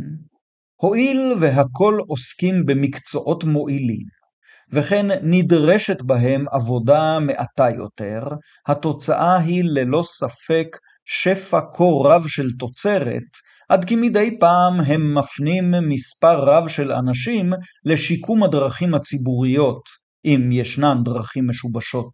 הואיל 0.76 1.34
והכל 1.42 1.98
עוסקים 2.08 2.66
במקצועות 2.66 3.44
מועילים, 3.44 4.23
וכן 4.72 5.06
נדרשת 5.22 6.02
בהם 6.02 6.46
עבודה 6.52 7.20
מעטה 7.20 7.70
יותר, 7.70 8.24
התוצאה 8.68 9.38
היא 9.38 9.64
ללא 9.64 10.04
ספק 10.04 10.78
שפע 11.06 11.60
כה 11.74 11.84
רב 12.06 12.24
של 12.28 12.48
תוצרת, 12.60 13.24
עד 13.70 13.86
כי 13.86 13.96
מדי 13.96 14.38
פעם 14.40 14.82
הם 14.88 15.18
מפנים 15.18 15.74
מספר 15.90 16.44
רב 16.44 16.68
של 16.68 16.92
אנשים 16.92 17.54
לשיקום 17.86 18.44
הדרכים 18.44 18.94
הציבוריות, 18.94 19.82
אם 20.26 20.50
ישנן 20.52 20.98
דרכים 21.06 21.50
משובשות. 21.50 22.12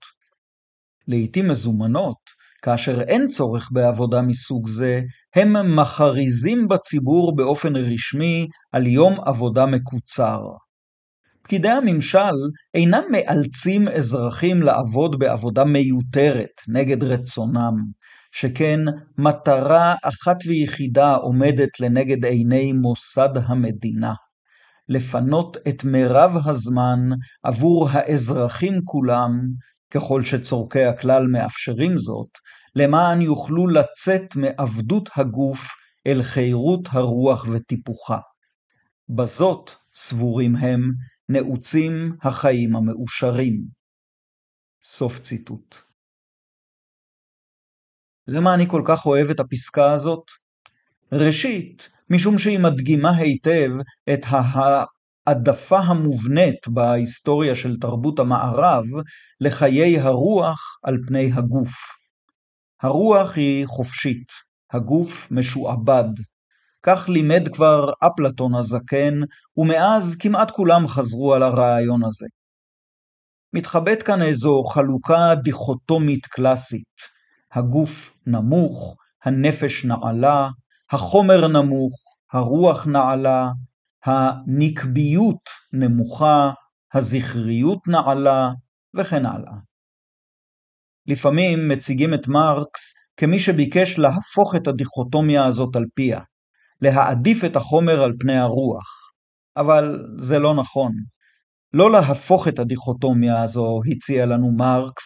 לעתים 1.08 1.48
מזומנות, 1.48 2.18
כאשר 2.62 3.02
אין 3.02 3.28
צורך 3.28 3.70
בעבודה 3.72 4.22
מסוג 4.22 4.68
זה, 4.68 5.02
הם 5.36 5.80
מכריזים 5.80 6.68
בציבור 6.68 7.36
באופן 7.36 7.76
רשמי 7.76 8.48
על 8.72 8.88
יום 8.88 9.20
עבודה 9.26 9.66
מקוצר. 9.66 10.40
פקידי 11.50 11.70
הממשל 11.70 12.36
אינם 12.74 13.04
מאלצים 13.12 13.88
אזרחים 13.88 14.64
לעבוד 14.64 15.20
בעבודה 15.20 15.64
מיותרת 15.64 16.62
נגד 16.68 17.04
רצונם, 17.04 17.74
שכן 18.32 18.80
מטרה 19.18 19.96
אחת 20.04 20.38
ויחידה 20.48 21.16
עומדת 21.16 21.80
לנגד 21.80 22.26
עיני 22.26 22.74
מוסד 22.74 23.30
המדינה, 23.36 24.14
לפנות 24.90 25.58
את 25.68 25.84
מרב 25.84 26.32
הזמן 26.46 27.00
עבור 27.44 27.90
האזרחים 27.92 28.82
כולם, 28.86 29.32
ככל 29.94 30.24
שצורכי 30.24 30.84
הכלל 30.84 31.28
מאפשרים 31.28 31.98
זאת, 31.98 32.30
למען 32.76 33.22
יוכלו 33.22 33.68
לצאת 33.68 34.36
מעבדות 34.36 35.10
הגוף 35.16 35.68
אל 36.08 36.24
חירות 36.24 36.90
הרוח 36.92 37.46
וטיפוחה. 37.52 38.20
בזאת, 39.10 39.72
סבורים 39.94 40.56
הם, 40.56 40.82
נעוצים 41.30 42.18
החיים 42.22 42.76
המאושרים. 42.76 43.64
סוף 44.82 45.20
ציטוט. 45.20 45.76
למה 48.28 48.54
אני 48.54 48.68
כל 48.68 48.82
כך 48.88 49.06
אוהב 49.06 49.30
את 49.30 49.40
הפסקה 49.40 49.94
הזאת? 49.94 50.24
ראשית, 51.12 51.90
משום 52.10 52.38
שהיא 52.38 52.60
מדגימה 52.60 53.18
היטב 53.18 53.72
את 54.14 54.20
העדפה 54.26 55.80
המובנית 55.80 56.68
בהיסטוריה 56.68 57.56
של 57.56 57.80
תרבות 57.80 58.20
המערב 58.20 58.86
לחיי 59.42 60.00
הרוח 60.00 60.80
על 60.84 60.98
פני 61.08 61.32
הגוף. 61.34 61.74
הרוח 62.82 63.36
היא 63.36 63.66
חופשית, 63.68 64.32
הגוף 64.74 65.32
משועבד. 65.32 66.10
כך 66.84 67.10
לימד 67.10 67.48
כבר 67.54 67.92
אפלטון 68.00 68.56
הזקן, 68.56 69.14
ומאז 69.58 70.16
כמעט 70.20 70.52
כולם 70.52 70.88
חזרו 70.88 71.34
על 71.34 71.44
הרעיון 71.44 72.04
הזה. 72.06 72.28
מתחבאת 73.54 74.04
כאן 74.04 74.22
איזו 74.22 74.64
חלוקה 74.64 75.36
דיכוטומית 75.44 76.26
קלאסית. 76.26 77.20
הגוף 77.54 78.14
נמוך, 78.28 78.96
הנפש 79.24 79.86
נעלה, 79.86 80.50
החומר 80.92 81.48
נמוך, 81.48 81.94
הרוח 82.34 82.88
נעלה, 82.88 83.50
הנקביות 84.06 85.50
נמוכה, 85.74 86.52
הזכריות 86.94 87.88
נעלה, 87.88 88.50
וכן 88.96 89.26
הלאה. 89.26 89.54
לפעמים 91.08 91.70
מציגים 91.70 92.14
את 92.14 92.28
מרקס 92.28 92.94
כמי 93.18 93.40
שביקש 93.40 93.98
להפוך 93.98 94.56
את 94.56 94.68
הדיכוטומיה 94.68 95.46
הזאת 95.46 95.76
על 95.76 95.86
פיה, 95.96 96.20
להעדיף 96.82 97.44
את 97.46 97.56
החומר 97.56 98.04
על 98.04 98.14
פני 98.20 98.38
הרוח, 98.38 99.12
אבל 99.58 100.06
זה 100.18 100.40
לא 100.40 100.56
נכון. 100.56 100.92
לא 101.74 101.92
להפוך 101.92 102.48
את 102.48 102.60
הדיכוטומיה 102.60 103.44
הזו 103.44 103.82
הציע 103.92 104.26
לנו 104.26 104.52
מרקס, 104.52 105.04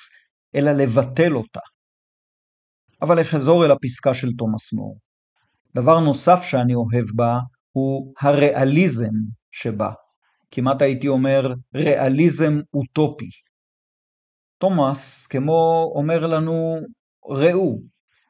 אלא 0.56 0.72
לבטל 0.72 1.36
אותה. 1.36 1.60
אבל 3.02 3.22
אחזור 3.22 3.66
אל 3.66 3.72
הפסקה 3.72 4.14
של 4.14 4.28
תומאס 4.38 4.74
מור. 4.74 4.98
דבר 5.76 6.00
נוסף 6.00 6.40
שאני 6.44 6.74
אוהב 6.76 7.06
בה 7.16 7.40
הוא 7.72 8.14
הריאליזם 8.22 9.14
שבה. 9.52 9.92
כמעט 10.52 10.82
הייתי 10.82 11.08
אומר 11.08 11.54
ריאליזם 11.76 12.54
אוטופי. 12.74 13.30
תומאס, 14.58 15.28
כמו 15.28 15.92
אומר 15.96 16.28
לנו, 16.28 16.78
ראו, 17.30 17.80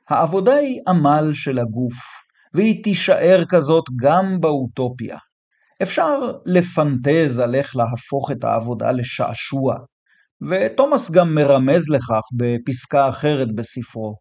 העבודה 0.10 0.54
היא 0.54 0.82
עמל 0.88 1.34
של 1.34 1.60
הגוף, 1.60 1.96
והיא 2.54 2.84
תישאר 2.84 3.44
כזאת 3.50 3.86
גם 3.96 4.40
באוטופיה. 4.40 5.18
אפשר 5.82 6.32
לפנטז 6.46 7.40
על 7.40 7.56
איך 7.56 7.76
להפוך 7.76 8.32
את 8.32 8.44
העבודה 8.44 8.92
לשעשוע, 8.92 9.76
ותומאס 10.50 11.12
גם 11.12 11.36
מרמז 11.36 11.90
לכך 11.90 12.24
בפסקה 12.38 13.10
אחרת 13.10 13.56
בספרו. 13.56 14.16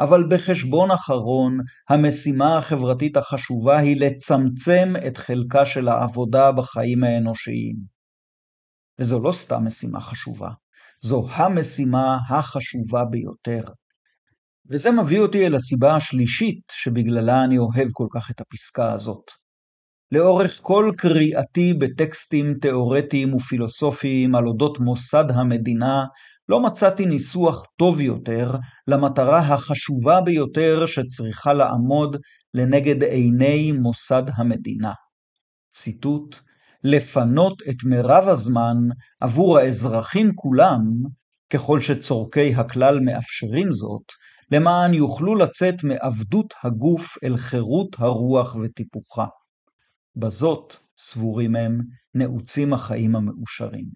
אבל 0.00 0.24
בחשבון 0.30 0.90
אחרון, 0.90 1.58
המשימה 1.88 2.58
החברתית 2.58 3.16
החשובה 3.16 3.78
היא 3.78 4.00
לצמצם 4.00 4.92
את 5.06 5.16
חלקה 5.16 5.66
של 5.66 5.88
העבודה 5.88 6.52
בחיים 6.52 7.04
האנושיים. 7.04 7.76
וזו 8.98 9.20
לא 9.20 9.32
סתם 9.32 9.66
משימה 9.66 10.00
חשובה, 10.00 10.50
זו 11.02 11.26
המשימה 11.30 12.18
החשובה 12.28 13.04
ביותר. 13.04 13.62
וזה 14.70 14.90
מביא 14.90 15.20
אותי 15.20 15.46
אל 15.46 15.54
הסיבה 15.54 15.96
השלישית 15.96 16.60
שבגללה 16.72 17.44
אני 17.44 17.58
אוהב 17.58 17.88
כל 17.92 18.06
כך 18.14 18.30
את 18.30 18.40
הפסקה 18.40 18.92
הזאת. 18.92 19.30
לאורך 20.12 20.58
כל 20.62 20.92
קריאתי 20.96 21.74
בטקסטים 21.74 22.54
תאורטיים 22.54 23.34
ופילוסופיים 23.34 24.34
על 24.34 24.46
אודות 24.46 24.80
מוסד 24.80 25.24
המדינה, 25.30 26.04
לא 26.48 26.60
מצאתי 26.60 27.06
ניסוח 27.06 27.64
טוב 27.78 28.00
יותר 28.00 28.50
למטרה 28.88 29.38
החשובה 29.38 30.20
ביותר 30.20 30.86
שצריכה 30.86 31.52
לעמוד 31.52 32.16
לנגד 32.54 33.02
עיני 33.02 33.72
מוסד 33.72 34.22
המדינה. 34.36 34.92
ציטוט: 35.72 36.36
לפנות 36.84 37.62
את 37.70 37.76
מרב 37.84 38.28
הזמן 38.28 38.76
עבור 39.20 39.58
האזרחים 39.58 40.32
כולם, 40.34 40.80
ככל 41.52 41.80
שצורכי 41.80 42.54
הכלל 42.54 43.00
מאפשרים 43.00 43.72
זאת, 43.72 44.04
למען 44.50 44.94
יוכלו 44.94 45.34
לצאת 45.34 45.74
מעבדות 45.84 46.54
הגוף 46.64 47.16
אל 47.24 47.36
חירות 47.36 47.96
הרוח 47.98 48.56
וטיפוחה. 48.56 49.26
בזאת, 50.16 50.74
סבורים 50.98 51.56
הם, 51.56 51.80
נעוצים 52.14 52.72
החיים 52.72 53.16
המאושרים. 53.16 53.88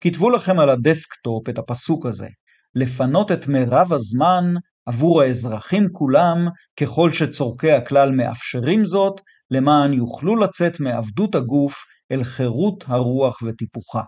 כתבו 0.00 0.30
לכם 0.30 0.58
על 0.58 0.70
הדסקטופ 0.70 1.48
את 1.48 1.58
הפסוק 1.58 2.06
הזה, 2.06 2.28
לפנות 2.74 3.32
את 3.32 3.46
מרב 3.48 3.92
הזמן 3.92 4.44
עבור 4.86 5.22
האזרחים 5.22 5.82
כולם, 5.92 6.36
ככל 6.80 7.12
שצורכי 7.12 7.72
הכלל 7.72 8.10
מאפשרים 8.10 8.84
זאת, 8.84 9.20
למען 9.50 9.92
יוכלו 9.92 10.36
לצאת 10.36 10.80
מעבדות 10.80 11.34
הגוף 11.34 11.74
אל 12.12 12.24
חירות 12.24 12.84
הרוח 12.86 13.42
וטיפוחה. 13.42 14.02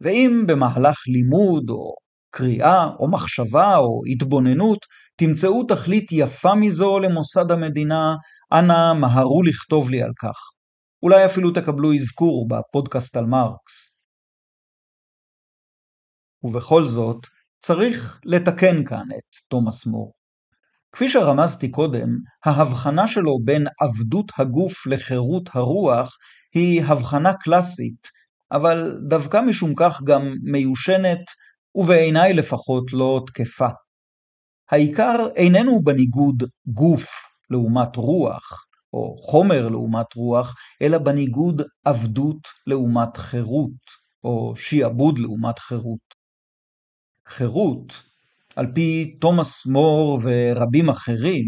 ואם 0.00 0.44
במהלך 0.46 0.98
לימוד 1.08 1.70
או 1.70 1.94
קריאה 2.34 2.86
או 2.98 3.10
מחשבה 3.10 3.76
או 3.76 4.00
התבוננות 4.12 4.78
תמצאו 5.16 5.64
תכלית 5.64 6.12
יפה 6.12 6.54
מזו 6.54 6.98
למוסד 6.98 7.50
המדינה, 7.50 8.14
אנא 8.52 8.92
מהרו 9.00 9.42
לכתוב 9.42 9.90
לי 9.90 10.02
על 10.02 10.12
כך. 10.18 10.38
אולי 11.02 11.24
אפילו 11.24 11.50
תקבלו 11.50 11.94
אזכור 11.94 12.48
בפודקאסט 12.48 13.16
על 13.16 13.24
מרקס. 13.24 13.98
ובכל 16.42 16.84
זאת, 16.84 17.26
צריך 17.58 18.20
לתקן 18.24 18.84
כאן 18.84 19.04
את 19.18 19.36
תומאס 19.48 19.86
מור. 19.86 20.12
כפי 20.92 21.08
שרמזתי 21.08 21.70
קודם, 21.70 22.08
ההבחנה 22.44 23.06
שלו 23.06 23.38
בין 23.44 23.66
עבדות 23.80 24.32
הגוף 24.38 24.86
לחירות 24.86 25.50
הרוח 25.52 26.16
היא 26.54 26.82
הבחנה 26.84 27.32
קלאסית, 27.34 28.08
אבל 28.52 28.98
דווקא 29.08 29.40
משום 29.48 29.72
כך 29.76 30.02
גם 30.02 30.22
מיושנת, 30.52 31.24
ובעיניי 31.74 32.32
לפחות 32.32 32.92
לא 32.92 33.24
תקפה. 33.26 33.68
העיקר 34.70 35.28
איננו 35.36 35.82
בניגוד 35.82 36.42
גוף 36.66 37.04
לעומת 37.50 37.96
רוח, 37.96 38.64
או 38.92 39.16
חומר 39.18 39.68
לעומת 39.68 40.14
רוח, 40.14 40.54
אלא 40.82 40.98
בניגוד 40.98 41.62
עבדות 41.84 42.48
לעומת 42.66 43.16
חירות, 43.16 44.02
או 44.24 44.54
שיעבוד 44.56 45.18
לעומת 45.18 45.58
חירות. 45.58 46.14
חירות, 47.28 48.02
על 48.56 48.66
פי 48.74 49.16
תומאס 49.20 49.66
מור 49.66 50.20
ורבים 50.22 50.88
אחרים, 50.88 51.46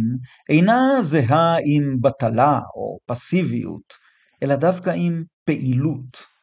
אינה 0.48 0.78
זהה 1.00 1.56
עם 1.64 2.00
בטלה 2.00 2.58
או 2.76 2.98
פסיביות, 3.06 3.94
אלא 4.42 4.56
דווקא 4.56 4.90
עם 4.90 5.24
פעילות. 5.44 6.34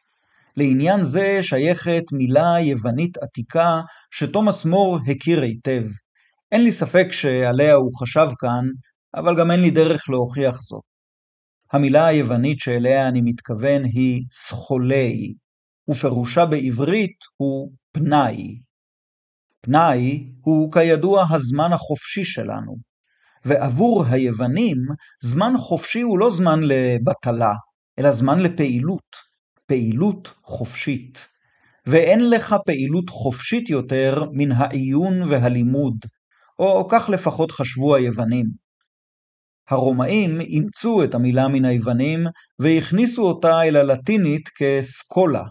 לעניין 0.56 1.04
זה 1.04 1.38
שייכת 1.42 2.02
מילה 2.12 2.60
יוונית 2.60 3.18
עתיקה 3.18 3.80
שתומאס 4.10 4.64
מור 4.64 4.98
הכיר 5.06 5.42
היטב. 5.42 5.82
אין 6.52 6.64
לי 6.64 6.70
ספק 6.70 7.06
שעליה 7.10 7.74
הוא 7.74 7.90
חשב 8.00 8.28
כאן, 8.38 8.64
אבל 9.14 9.38
גם 9.38 9.50
אין 9.50 9.60
לי 9.60 9.70
דרך 9.70 10.10
להוכיח 10.10 10.56
זאת. 10.56 10.82
המילה 11.72 12.06
היוונית 12.06 12.58
שאליה 12.58 13.08
אני 13.08 13.20
מתכוון 13.24 13.84
היא 13.84 14.24
סחולי, 14.32 15.34
ופירושה 15.90 16.46
בעברית 16.46 17.16
הוא 17.36 17.72
פנאי. 17.92 18.58
פנאי 19.60 20.32
הוא 20.40 20.72
כידוע 20.72 21.26
הזמן 21.30 21.72
החופשי 21.72 22.24
שלנו, 22.24 22.76
ועבור 23.44 24.04
היוונים 24.04 24.78
זמן 25.22 25.52
חופשי 25.56 26.00
הוא 26.00 26.18
לא 26.18 26.30
זמן 26.30 26.60
לבטלה, 26.62 27.52
אלא 27.98 28.12
זמן 28.12 28.38
לפעילות, 28.38 29.31
פעילות 29.72 30.30
חופשית. 30.42 31.18
ואין 31.86 32.30
לך 32.30 32.54
פעילות 32.66 33.10
חופשית 33.10 33.70
יותר 33.70 34.24
מן 34.32 34.52
העיון 34.52 35.22
והלימוד, 35.22 35.94
או 36.58 36.88
כך 36.90 37.10
לפחות 37.12 37.52
חשבו 37.52 37.94
היוונים. 37.94 38.46
הרומאים 39.70 40.40
אימצו 40.40 41.04
את 41.04 41.14
המילה 41.14 41.48
מן 41.48 41.64
היוונים 41.64 42.20
והכניסו 42.58 43.22
אותה 43.22 43.62
אל 43.62 43.76
הלטינית 43.76 44.48
כסקולה. 44.48 45.44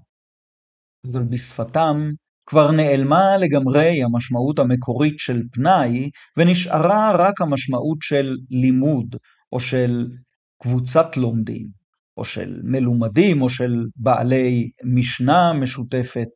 אבל 1.11 1.23
בשפתם 1.23 2.09
כבר 2.45 2.71
נעלמה 2.71 3.37
לגמרי 3.37 4.03
המשמעות 4.03 4.59
המקורית 4.59 5.19
של 5.19 5.41
פנאי, 5.51 6.09
ונשארה 6.37 7.15
רק 7.15 7.41
המשמעות 7.41 7.97
של 8.01 8.35
לימוד, 8.49 9.15
או 9.51 9.59
של 9.59 10.07
קבוצת 10.63 11.17
לומדים, 11.17 11.80
או 12.21 12.25
של 12.25 12.59
מלומדים, 12.63 13.41
או 13.41 13.49
של 13.49 13.85
בעלי 13.95 14.71
משנה 14.83 15.53
משותפת. 15.53 16.29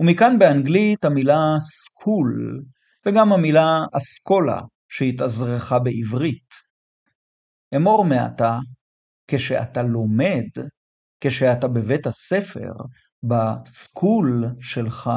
ומכאן 0.00 0.38
באנגלית 0.38 1.04
המילה 1.04 1.56
סקול, 1.60 2.60
וגם 3.06 3.32
המילה 3.32 3.84
אסכולה 3.92 4.60
שהתאזרחה 4.88 5.78
בעברית. 5.78 6.48
אמור 7.76 8.04
מעתה, 8.04 8.58
כשאתה 9.28 9.82
לומד, 9.82 10.48
כשאתה 11.20 11.68
בבית 11.68 12.06
הספר, 12.06 12.72
בסקול 13.22 14.44
שלך, 14.60 15.10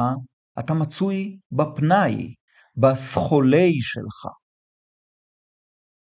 אתה 0.58 0.74
מצוי 0.74 1.38
בפנאי, 1.52 2.34
בסחולי 2.76 3.72
שלך. 3.80 4.32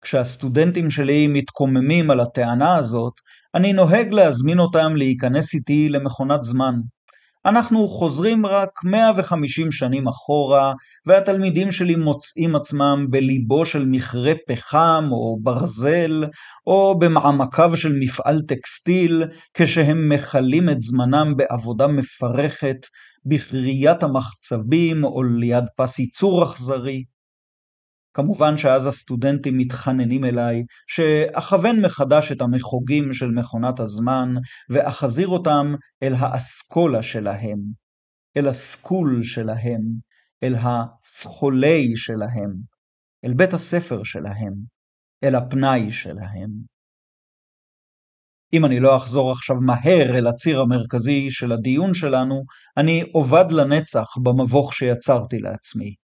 כשהסטודנטים 0.05 0.91
שלי 0.91 1.27
מתקוממים 1.27 2.11
על 2.11 2.21
הטענה 2.21 2.77
הזאת, 2.77 3.15
אני 3.55 3.73
נוהג 3.73 4.13
להזמין 4.13 4.59
אותם 4.59 4.97
להיכנס 4.97 5.55
איתי 5.55 5.89
למכונת 5.89 6.45
זמן. 6.45 6.75
אנחנו 7.47 7.89
חוזרים 7.89 8.47
רק 8.47 8.71
150 8.85 9.73
שנים 9.73 10.09
אחורה, 10.09 10.73
והתלמידים 11.07 11.73
שלי 11.73 11.97
מוצאים 11.97 12.57
עצמם 12.57 13.07
בליבו 13.11 13.65
של 13.65 13.87
מכרה 13.87 14.33
פחם 14.49 15.05
או 15.11 15.39
ברזל, 15.43 16.25
או 16.67 16.99
במעמקיו 16.99 17.77
של 17.77 17.93
מפעל 18.01 18.41
טקסטיל, 18.49 19.25
כשהם 19.55 20.09
מכלים 20.09 20.69
את 20.69 20.81
זמנם 20.81 21.35
בעבודה 21.37 21.87
מפרכת, 21.87 22.77
בכריית 23.27 24.03
המחצבים 24.03 25.05
או 25.05 25.23
ליד 25.23 25.65
פס 25.77 25.99
ייצור 25.99 26.45
אכזרי. 26.45 27.05
כמובן 28.15 28.57
שאז 28.57 28.87
הסטודנטים 28.87 29.59
מתחננים 29.59 30.25
אליי 30.25 30.63
שאכוון 30.87 31.81
מחדש 31.85 32.33
את 32.33 32.41
המחוגים 32.41 33.13
של 33.13 33.31
מכונת 33.31 33.81
הזמן 33.81 34.35
ואחזיר 34.71 35.29
אותם 35.29 35.75
אל 36.03 36.15
האסכולה 36.19 37.03
שלהם, 37.03 37.59
אל 38.37 38.49
הסקול 38.49 39.23
שלהם, 39.23 39.81
אל 40.43 40.55
הסחולי 40.55 41.93
שלהם, 41.97 42.53
אל 43.25 43.35
בית 43.35 43.53
הספר 43.53 44.03
שלהם, 44.03 44.53
אל 45.25 45.35
הפנאי 45.35 45.91
שלהם. 45.91 46.73
אם 48.55 48.65
אני 48.65 48.81
לא 48.81 48.97
אחזור 48.97 49.31
עכשיו 49.31 49.57
מהר 49.57 50.19
אל 50.19 50.27
הציר 50.27 50.61
המרכזי 50.61 51.31
של 51.31 51.53
הדיון 51.53 51.95
שלנו, 51.95 52.43
אני 52.77 53.03
אובד 53.15 53.53
לנצח 53.53 54.07
במבוך 54.23 54.75
שיצרתי 54.75 55.39
לעצמי. 55.39 56.02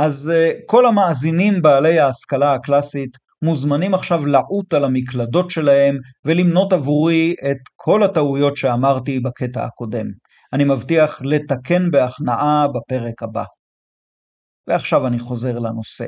אז 0.00 0.30
uh, 0.30 0.60
כל 0.66 0.86
המאזינים 0.86 1.62
בעלי 1.62 1.98
ההשכלה 1.98 2.54
הקלאסית 2.54 3.16
מוזמנים 3.42 3.94
עכשיו 3.94 4.26
לעוט 4.26 4.74
על 4.74 4.84
המקלדות 4.84 5.50
שלהם 5.50 5.96
ולמנות 6.24 6.72
עבורי 6.72 7.34
את 7.50 7.56
כל 7.76 8.02
הטעויות 8.02 8.56
שאמרתי 8.56 9.20
בקטע 9.20 9.64
הקודם. 9.64 10.06
אני 10.52 10.64
מבטיח 10.64 11.22
לתקן 11.22 11.90
בהכנעה 11.90 12.66
בפרק 12.74 13.22
הבא. 13.22 13.44
ועכשיו 14.66 15.06
אני 15.06 15.18
חוזר 15.18 15.58
לנושא. 15.58 16.06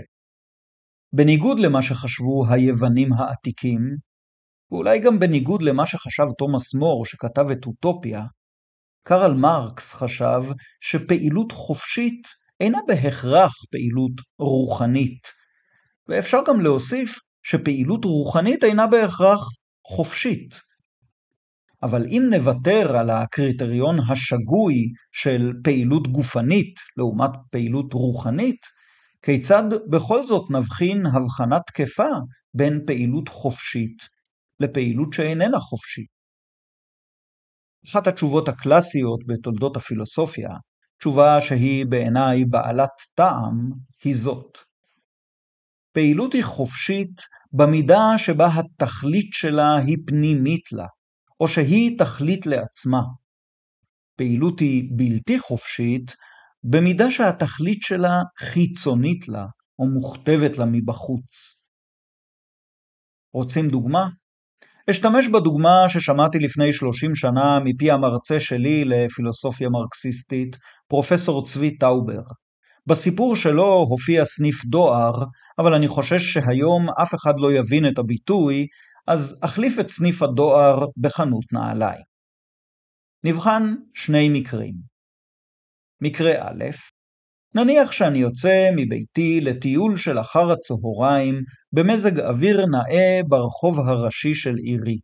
בניגוד 1.12 1.58
למה 1.58 1.82
שחשבו 1.82 2.44
היוונים 2.50 3.12
העתיקים, 3.12 3.80
ואולי 4.70 4.98
גם 4.98 5.18
בניגוד 5.18 5.62
למה 5.62 5.86
שחשב 5.86 6.26
תומאס 6.38 6.74
מור 6.74 7.06
שכתב 7.06 7.50
את 7.52 7.66
אוטופיה, 7.66 8.22
קרל 9.06 9.34
מרקס 9.34 9.92
חשב 9.92 10.42
שפעילות 10.80 11.52
חופשית 11.52 12.39
אינה 12.60 12.78
בהכרח 12.88 13.52
פעילות 13.70 14.12
רוחנית, 14.38 15.22
ואפשר 16.08 16.38
גם 16.46 16.60
להוסיף 16.60 17.18
שפעילות 17.42 18.04
רוחנית 18.04 18.64
אינה 18.64 18.86
בהכרח 18.86 19.40
חופשית. 19.86 20.54
אבל 21.82 22.06
אם 22.06 22.22
נוותר 22.30 22.96
על 22.96 23.10
הקריטריון 23.10 23.96
השגוי 24.08 24.74
של 25.12 25.52
פעילות 25.64 26.08
גופנית 26.08 26.74
לעומת 26.96 27.30
פעילות 27.50 27.92
רוחנית, 27.92 28.60
כיצד 29.22 29.62
בכל 29.90 30.26
זאת 30.26 30.50
נבחין 30.50 31.06
הבחנה 31.06 31.58
תקפה 31.66 32.08
בין 32.54 32.80
פעילות 32.86 33.28
חופשית 33.28 33.96
לפעילות 34.60 35.12
שאיננה 35.12 35.58
חופשית? 35.58 36.20
אחת 37.86 38.06
התשובות 38.06 38.48
הקלאסיות 38.48 39.20
בתולדות 39.26 39.76
הפילוסופיה 39.76 40.50
תשובה 41.00 41.40
שהיא 41.40 41.86
בעיניי 41.86 42.44
בעלת 42.44 42.90
טעם, 43.14 43.70
היא 44.04 44.14
זאת. 44.16 44.58
פעילות 45.92 46.32
היא 46.32 46.44
חופשית 46.44 47.20
במידה 47.52 48.18
שבה 48.18 48.46
התכלית 48.46 49.28
שלה 49.32 49.76
היא 49.76 49.96
פנימית 50.06 50.72
לה, 50.72 50.86
או 51.40 51.48
שהיא 51.48 51.98
תכלית 51.98 52.46
לעצמה. 52.46 53.02
פעילות 54.16 54.60
היא 54.60 54.90
בלתי 54.96 55.38
חופשית 55.38 56.16
במידה 56.64 57.10
שהתכלית 57.10 57.82
שלה 57.82 58.22
חיצונית 58.38 59.28
לה, 59.28 59.46
או 59.78 59.86
מוכתבת 59.86 60.58
לה 60.58 60.64
מבחוץ. 60.64 61.62
רוצים 63.32 63.68
דוגמה? 63.68 64.08
אשתמש 64.90 65.28
בדוגמה 65.28 65.88
ששמעתי 65.88 66.38
לפני 66.38 66.72
30 66.72 67.14
שנה 67.14 67.58
מפי 67.64 67.90
המרצה 67.90 68.40
שלי 68.40 68.84
לפילוסופיה 68.84 69.68
מרקסיסטית, 69.68 70.56
פרופסור 70.90 71.44
צבי 71.44 71.78
טאובר. 71.78 72.22
בסיפור 72.86 73.36
שלו 73.36 73.86
הופיע 73.88 74.24
סניף 74.24 74.64
דואר, 74.64 75.24
אבל 75.58 75.74
אני 75.74 75.88
חושש 75.88 76.22
שהיום 76.32 76.86
אף 77.02 77.14
אחד 77.14 77.40
לא 77.40 77.52
יבין 77.52 77.88
את 77.88 77.98
הביטוי, 77.98 78.66
אז 79.06 79.38
אחליף 79.42 79.78
את 79.80 79.88
סניף 79.88 80.22
הדואר 80.22 80.84
בחנות 80.96 81.44
נעליים. 81.52 82.02
נבחן 83.24 83.74
שני 83.94 84.28
מקרים. 84.28 84.74
מקרה 86.02 86.32
א', 86.38 86.64
נניח 87.54 87.92
שאני 87.92 88.18
יוצא 88.18 88.70
מביתי 88.76 89.40
לטיול 89.40 89.96
של 89.96 90.18
אחר 90.18 90.52
הצהריים 90.52 91.34
במזג 91.72 92.20
אוויר 92.20 92.66
נאה 92.66 93.20
ברחוב 93.28 93.78
הראשי 93.78 94.34
של 94.34 94.54
עירי. 94.56 94.98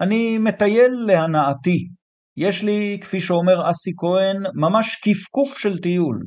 אני 0.00 0.38
מטייל 0.38 0.92
להנאתי. 1.06 1.88
יש 2.36 2.62
לי, 2.62 2.98
כפי 3.00 3.20
שאומר 3.20 3.70
אסי 3.70 3.90
כהן, 3.96 4.36
ממש 4.54 5.00
כפכוף 5.02 5.58
של 5.58 5.78
טיול. 5.78 6.26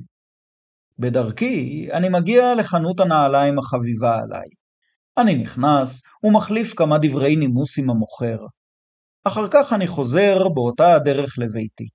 בדרכי 0.99 1.87
אני 1.93 2.09
מגיע 2.09 2.55
לחנות 2.55 2.99
הנעליים 2.99 3.59
החביבה 3.59 4.17
עליי. 4.17 4.49
אני 5.17 5.35
נכנס 5.35 6.01
ומחליף 6.23 6.73
כמה 6.73 6.97
דברי 6.97 7.35
נימוס 7.35 7.79
עם 7.79 7.89
המוכר. 7.89 8.37
אחר 9.23 9.47
כך 9.51 9.73
אני 9.73 9.87
חוזר 9.87 10.49
באותה 10.53 10.95
הדרך 10.95 11.39
לביתי. 11.39 11.87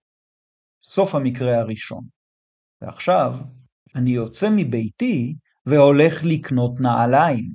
סוף 0.82 1.14
המקרה 1.14 1.58
הראשון. 1.58 2.04
ועכשיו 2.82 3.34
אני 3.96 4.10
יוצא 4.10 4.48
מביתי 4.56 5.34
והולך 5.66 6.24
לקנות 6.24 6.80
נעליים. 6.80 7.50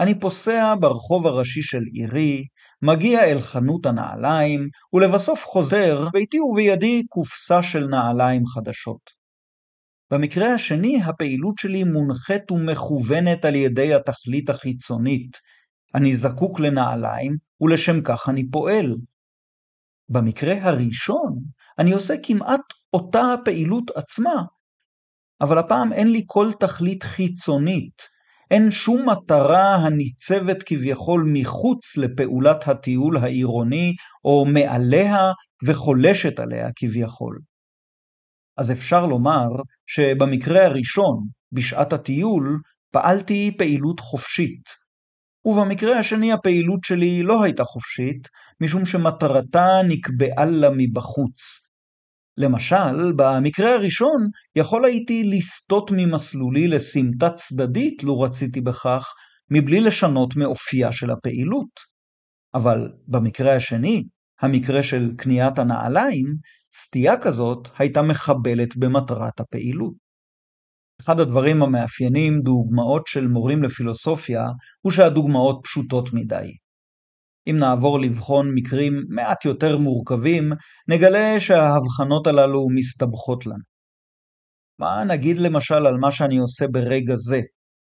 אני 0.00 0.20
פוסע 0.20 0.74
ברחוב 0.80 1.26
הראשי 1.26 1.62
של 1.62 1.82
עירי, 1.92 2.44
מגיע 2.82 3.24
אל 3.24 3.40
חנות 3.40 3.86
הנעליים, 3.86 4.68
ולבסוף 4.92 5.44
חוזר, 5.44 6.08
ביתי 6.12 6.40
ובידי 6.40 7.06
קופסה 7.08 7.62
של 7.62 7.86
נעליים 7.86 8.46
חדשות. 8.46 9.18
במקרה 10.10 10.54
השני, 10.54 11.02
הפעילות 11.02 11.58
שלי 11.58 11.84
מונחית 11.84 12.50
ומכוונת 12.50 13.44
על 13.44 13.54
ידי 13.54 13.94
התכלית 13.94 14.50
החיצונית. 14.50 15.36
אני 15.94 16.14
זקוק 16.14 16.60
לנעליים, 16.60 17.36
ולשם 17.60 18.02
כך 18.04 18.28
אני 18.28 18.50
פועל. 18.50 18.96
במקרה 20.08 20.54
הראשון, 20.62 21.38
אני 21.78 21.92
עושה 21.92 22.14
כמעט 22.22 22.60
אותה 22.92 23.32
הפעילות 23.32 23.90
עצמה, 23.96 24.42
אבל 25.40 25.58
הפעם 25.58 25.92
אין 25.92 26.12
לי 26.12 26.22
כל 26.26 26.50
תכלית 26.60 27.02
חיצונית, 27.02 28.02
אין 28.50 28.70
שום 28.70 29.08
מטרה 29.08 29.74
הניצבת 29.76 30.62
כביכול 30.66 31.24
מחוץ 31.32 31.96
לפעולת 31.96 32.68
הטיול 32.68 33.16
העירוני, 33.16 33.94
או 34.24 34.44
מעליה 34.52 35.32
וחולשת 35.66 36.38
עליה 36.38 36.68
כביכול. 36.76 37.38
אז 38.58 38.72
אפשר 38.72 39.06
לומר 39.06 39.48
שבמקרה 39.86 40.66
הראשון, 40.66 41.26
בשעת 41.52 41.92
הטיול, 41.92 42.58
פעלתי 42.92 43.54
פעילות 43.58 44.00
חופשית, 44.00 44.68
ובמקרה 45.44 45.98
השני 45.98 46.32
הפעילות 46.32 46.80
שלי 46.84 47.22
לא 47.22 47.42
הייתה 47.42 47.64
חופשית, 47.64 48.28
משום 48.60 48.86
שמטרתה 48.86 49.66
נקבעה 49.88 50.44
לה 50.44 50.68
מבחוץ. 50.76 51.67
למשל, 52.38 53.12
במקרה 53.16 53.74
הראשון 53.74 54.28
יכול 54.56 54.84
הייתי 54.84 55.24
לסטות 55.24 55.90
ממסלולי 55.94 56.68
לסמטה 56.68 57.30
צדדית, 57.30 58.02
לו 58.02 58.20
רציתי 58.20 58.60
בכך, 58.60 59.12
מבלי 59.50 59.80
לשנות 59.80 60.36
מאופייה 60.36 60.92
של 60.92 61.10
הפעילות. 61.10 61.70
אבל 62.54 62.92
במקרה 63.08 63.56
השני, 63.56 64.04
המקרה 64.40 64.82
של 64.82 65.10
קניית 65.16 65.58
הנעליים, 65.58 66.26
סטייה 66.72 67.20
כזאת 67.20 67.68
הייתה 67.78 68.02
מחבלת 68.02 68.76
במטרת 68.76 69.40
הפעילות. 69.40 69.94
אחד 71.00 71.20
הדברים 71.20 71.62
המאפיינים 71.62 72.40
דוגמאות 72.40 73.02
של 73.06 73.26
מורים 73.26 73.62
לפילוסופיה 73.62 74.42
הוא 74.80 74.92
שהדוגמאות 74.92 75.60
פשוטות 75.64 76.08
מדי. 76.12 76.50
אם 77.50 77.56
נעבור 77.58 78.00
לבחון 78.00 78.46
מקרים 78.54 78.92
מעט 79.08 79.44
יותר 79.44 79.78
מורכבים, 79.78 80.44
נגלה 80.88 81.40
שההבחנות 81.40 82.26
הללו 82.26 82.66
מסתבכות 82.74 83.46
לנו. 83.46 83.64
מה 84.80 85.04
נגיד 85.04 85.36
למשל 85.36 85.86
על 85.86 85.96
מה 86.00 86.10
שאני 86.10 86.38
עושה 86.38 86.66
ברגע 86.72 87.14
זה, 87.16 87.40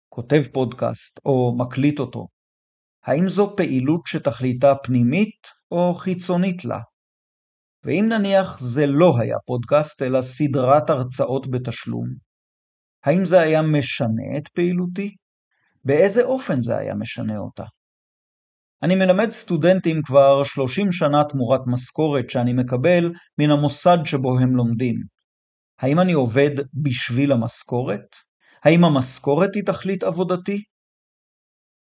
כותב 0.10 0.42
פודקאסט 0.54 1.20
או 1.26 1.58
מקליט 1.58 2.00
אותו? 2.00 2.28
האם 3.06 3.30
זו 3.30 3.54
פעילות 3.58 4.02
שתכליתה 4.06 4.74
פנימית 4.84 5.48
או 5.72 5.94
חיצונית 5.94 6.66
לה? 6.66 6.80
ואם 7.84 8.06
נניח 8.10 8.60
זה 8.60 8.86
לא 8.86 9.14
היה 9.20 9.36
פודקאסט 9.46 10.02
אלא 10.02 10.22
סדרת 10.22 10.90
הרצאות 10.90 11.52
בתשלום, 11.52 12.08
האם 13.06 13.26
זה 13.26 13.40
היה 13.40 13.62
משנה 13.62 14.38
את 14.38 14.48
פעילותי? 14.48 15.16
באיזה 15.86 16.24
אופן 16.24 16.62
זה 16.62 16.78
היה 16.78 16.96
משנה 16.96 17.38
אותה? 17.38 17.64
אני 18.84 18.96
מלמד 18.96 19.30
סטודנטים 19.30 20.02
כבר 20.06 20.44
30 20.44 20.92
שנה 20.92 21.24
תמורת 21.30 21.62
משכורת 21.68 22.30
שאני 22.30 22.54
מקבל 22.54 23.12
מן 23.40 23.52
המוסד 23.52 23.98
שבו 24.06 24.40
הם 24.40 24.56
לומדים. 24.56 24.96
האם 25.80 26.00
אני 26.00 26.14
עובד 26.14 26.52
בשביל 26.84 27.32
המשכורת? 27.32 28.16
האם 28.64 28.84
המשכורת 28.84 29.56
היא 29.56 29.64
תכלית 29.66 30.04
עבודתי? 30.04 30.64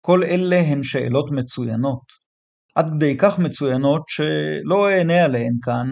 כל 0.01 0.25
אלה 0.25 0.61
הן 0.61 0.83
שאלות 0.83 1.31
מצוינות. 1.31 2.27
עד 2.75 2.91
כדי 2.91 3.17
כך 3.17 3.39
מצוינות 3.39 4.03
שלא 4.09 4.91
אענה 4.91 5.25
עליהן 5.25 5.53
כאן, 5.63 5.87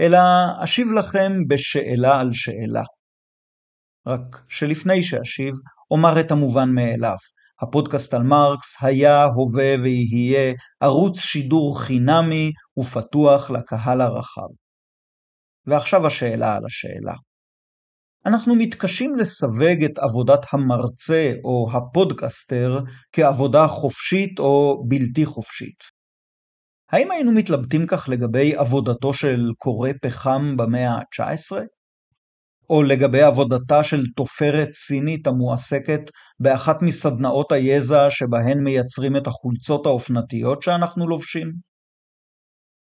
אלא 0.00 0.18
אשיב 0.64 0.86
לכם 0.92 1.32
בשאלה 1.48 2.20
על 2.20 2.30
שאלה. 2.32 2.84
רק 4.06 4.42
שלפני 4.48 5.02
שאשיב, 5.02 5.54
אומר 5.90 6.20
את 6.20 6.30
המובן 6.30 6.68
מאליו. 6.74 7.16
הפודקאסט 7.62 8.14
על 8.14 8.22
מרקס 8.22 8.74
היה, 8.80 9.24
הווה 9.24 9.74
ויהיה 9.82 10.54
ערוץ 10.80 11.18
שידור 11.18 11.80
חינמי 11.80 12.52
ופתוח 12.78 13.50
לקהל 13.50 14.00
הרחב. 14.00 14.48
ועכשיו 15.66 16.06
השאלה 16.06 16.56
על 16.56 16.62
השאלה. 16.66 17.14
אנחנו 18.26 18.54
מתקשים 18.54 19.16
לסווג 19.16 19.84
את 19.84 19.98
עבודת 19.98 20.40
המרצה 20.52 21.32
או 21.44 21.68
הפודקסטר 21.72 22.78
כעבודה 23.12 23.66
חופשית 23.66 24.38
או 24.38 24.84
בלתי 24.88 25.26
חופשית. 25.26 26.00
האם 26.92 27.10
היינו 27.10 27.32
מתלבטים 27.32 27.86
כך 27.86 28.08
לגבי 28.08 28.56
עבודתו 28.56 29.12
של 29.14 29.40
כורה 29.58 29.90
פחם 30.02 30.56
במאה 30.56 30.90
ה-19? 30.90 31.56
או 32.70 32.82
לגבי 32.82 33.22
עבודתה 33.22 33.82
של 33.82 34.04
תופרת 34.16 34.72
סינית 34.72 35.26
המועסקת 35.26 36.00
באחת 36.40 36.82
מסדנאות 36.82 37.52
היזע 37.52 38.10
שבהן 38.10 38.58
מייצרים 38.64 39.16
את 39.16 39.26
החולצות 39.26 39.86
האופנתיות 39.86 40.62
שאנחנו 40.62 41.08
לובשים? 41.08 41.52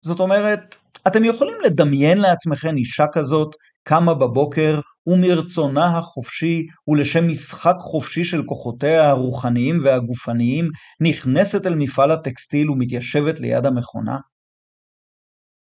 זאת 0.05 0.19
אומרת, 0.19 0.75
אתם 1.07 1.23
יכולים 1.23 1.55
לדמיין 1.65 2.17
לעצמכם 2.17 2.77
אישה 2.77 3.05
כזאת 3.13 3.55
קמה 3.83 4.13
בבוקר 4.13 4.79
ומרצונה 5.07 5.97
החופשי 5.97 6.65
ולשם 6.87 7.27
משחק 7.27 7.75
חופשי 7.79 8.23
של 8.23 8.43
כוחותיה 8.45 9.09
הרוחניים 9.09 9.79
והגופניים 9.83 10.65
נכנסת 11.01 11.65
אל 11.65 11.75
מפעל 11.75 12.11
הטקסטיל 12.11 12.71
ומתיישבת 12.71 13.39
ליד 13.39 13.65
המכונה? 13.65 14.17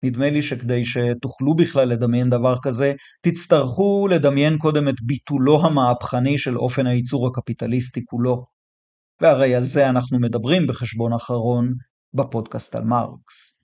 נדמה 0.07 0.31
לי 0.31 0.43
שכדי 0.43 0.85
שתוכלו 0.85 1.57
בכלל 1.57 1.89
לדמיין 1.89 2.31
דבר 2.31 2.55
כזה, 2.63 2.93
תצטרכו 3.23 4.09
לדמיין 4.11 4.59
קודם 4.59 4.89
את 4.89 4.95
ביטולו 5.03 5.67
המהפכני 5.67 6.39
של 6.39 6.59
אופן 6.59 6.87
הייצור 6.87 7.27
הקפיטליסטי 7.27 8.05
כולו. 8.05 8.47
והרי 9.21 9.55
על 9.55 9.65
זה 9.65 9.89
אנחנו 9.89 10.19
מדברים 10.21 10.67
בחשבון 10.67 11.13
אחרון 11.13 11.73
בפודקאסט 12.15 12.75
על 12.75 12.85
מרקס. 12.85 13.57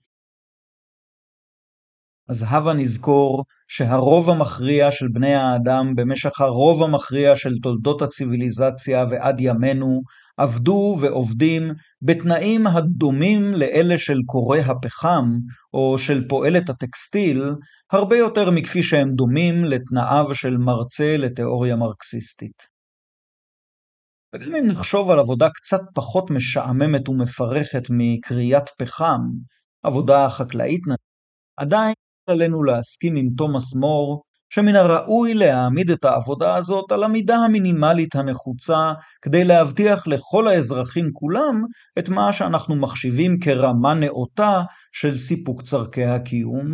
אז 2.29 2.45
הבה 2.47 2.73
נזכור 2.73 3.43
שהרוב 3.67 4.29
המכריע 4.29 4.91
של 4.91 5.07
בני 5.13 5.35
האדם 5.35 5.95
במשך 5.95 6.41
הרוב 6.41 6.83
המכריע 6.83 7.35
של 7.35 7.53
תולדות 7.63 8.01
הציוויליזציה 8.01 9.05
ועד 9.09 9.35
ימינו 9.39 10.01
עבדו 10.37 10.97
ועובדים 11.01 11.63
בתנאים 12.01 12.67
הדומים 12.67 13.53
לאלה 13.53 13.97
של 13.97 14.17
קורא 14.25 14.57
הפחם 14.57 15.25
או 15.73 15.97
של 15.97 16.27
פועלת 16.27 16.69
הטקסטיל, 16.69 17.43
הרבה 17.91 18.17
יותר 18.17 18.51
מכפי 18.51 18.83
שהם 18.83 19.09
דומים 19.09 19.65
לתנאיו 19.65 20.25
של 20.33 20.57
מרצה 20.57 21.17
לתיאוריה 21.17 21.75
מרקסיסטית. 21.75 22.73
וגם 24.35 24.55
אם 24.55 24.67
נחשוב 24.67 25.11
על 25.11 25.19
עבודה 25.19 25.49
קצת 25.49 25.81
פחות 25.95 26.31
משעממת 26.31 27.09
ומפרכת 27.09 27.83
מקריאת 27.89 28.69
פחם, 28.77 29.21
עבודה 29.83 30.29
חקלאית 30.29 30.81
עדיין 31.57 31.93
עלינו 32.29 32.63
להסכים 32.63 33.15
עם 33.15 33.27
תומאס 33.37 33.75
מור 33.75 34.23
שמן 34.55 34.75
הראוי 34.75 35.33
להעמיד 35.33 35.91
את 35.91 36.05
העבודה 36.05 36.55
הזאת 36.55 36.91
על 36.91 37.03
המידה 37.03 37.35
המינימלית 37.35 38.15
הנחוצה 38.15 38.93
כדי 39.21 39.43
להבטיח 39.43 40.07
לכל 40.07 40.47
האזרחים 40.47 41.09
כולם 41.13 41.63
את 41.99 42.09
מה 42.09 42.33
שאנחנו 42.33 42.75
מחשיבים 42.75 43.39
כרמה 43.39 43.93
נאותה 43.93 44.61
של 44.91 45.17
סיפוק 45.17 45.61
צורכי 45.61 46.03
הקיום, 46.03 46.73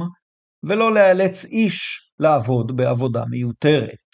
ולא 0.63 0.93
לאלץ 0.93 1.45
איש 1.45 1.79
לעבוד 2.19 2.77
בעבודה 2.77 3.23
מיותרת. 3.29 4.09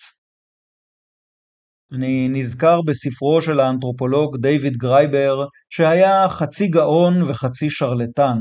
אני 1.92 2.28
נזכר 2.30 2.82
בספרו 2.82 3.42
של 3.42 3.60
האנתרופולוג 3.60 4.38
דיוויד 4.38 4.78
גרייבר, 4.78 5.46
שהיה 5.70 6.30
חצי 6.30 6.68
גאון 6.68 7.24
וחצי 7.24 7.70
שרלטן, 7.70 8.38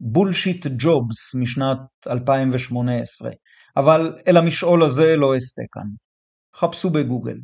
Bullshit 0.00 0.66
Jobs 0.66 1.34
משנת 1.34 1.78
2018, 2.06 3.30
אבל 3.76 4.18
אל 4.28 4.36
המשעול 4.36 4.82
הזה 4.82 5.16
לא 5.16 5.36
אסטה 5.36 5.62
כאן. 5.72 5.88
חפשו 6.56 6.90
בגוגל. 6.90 7.38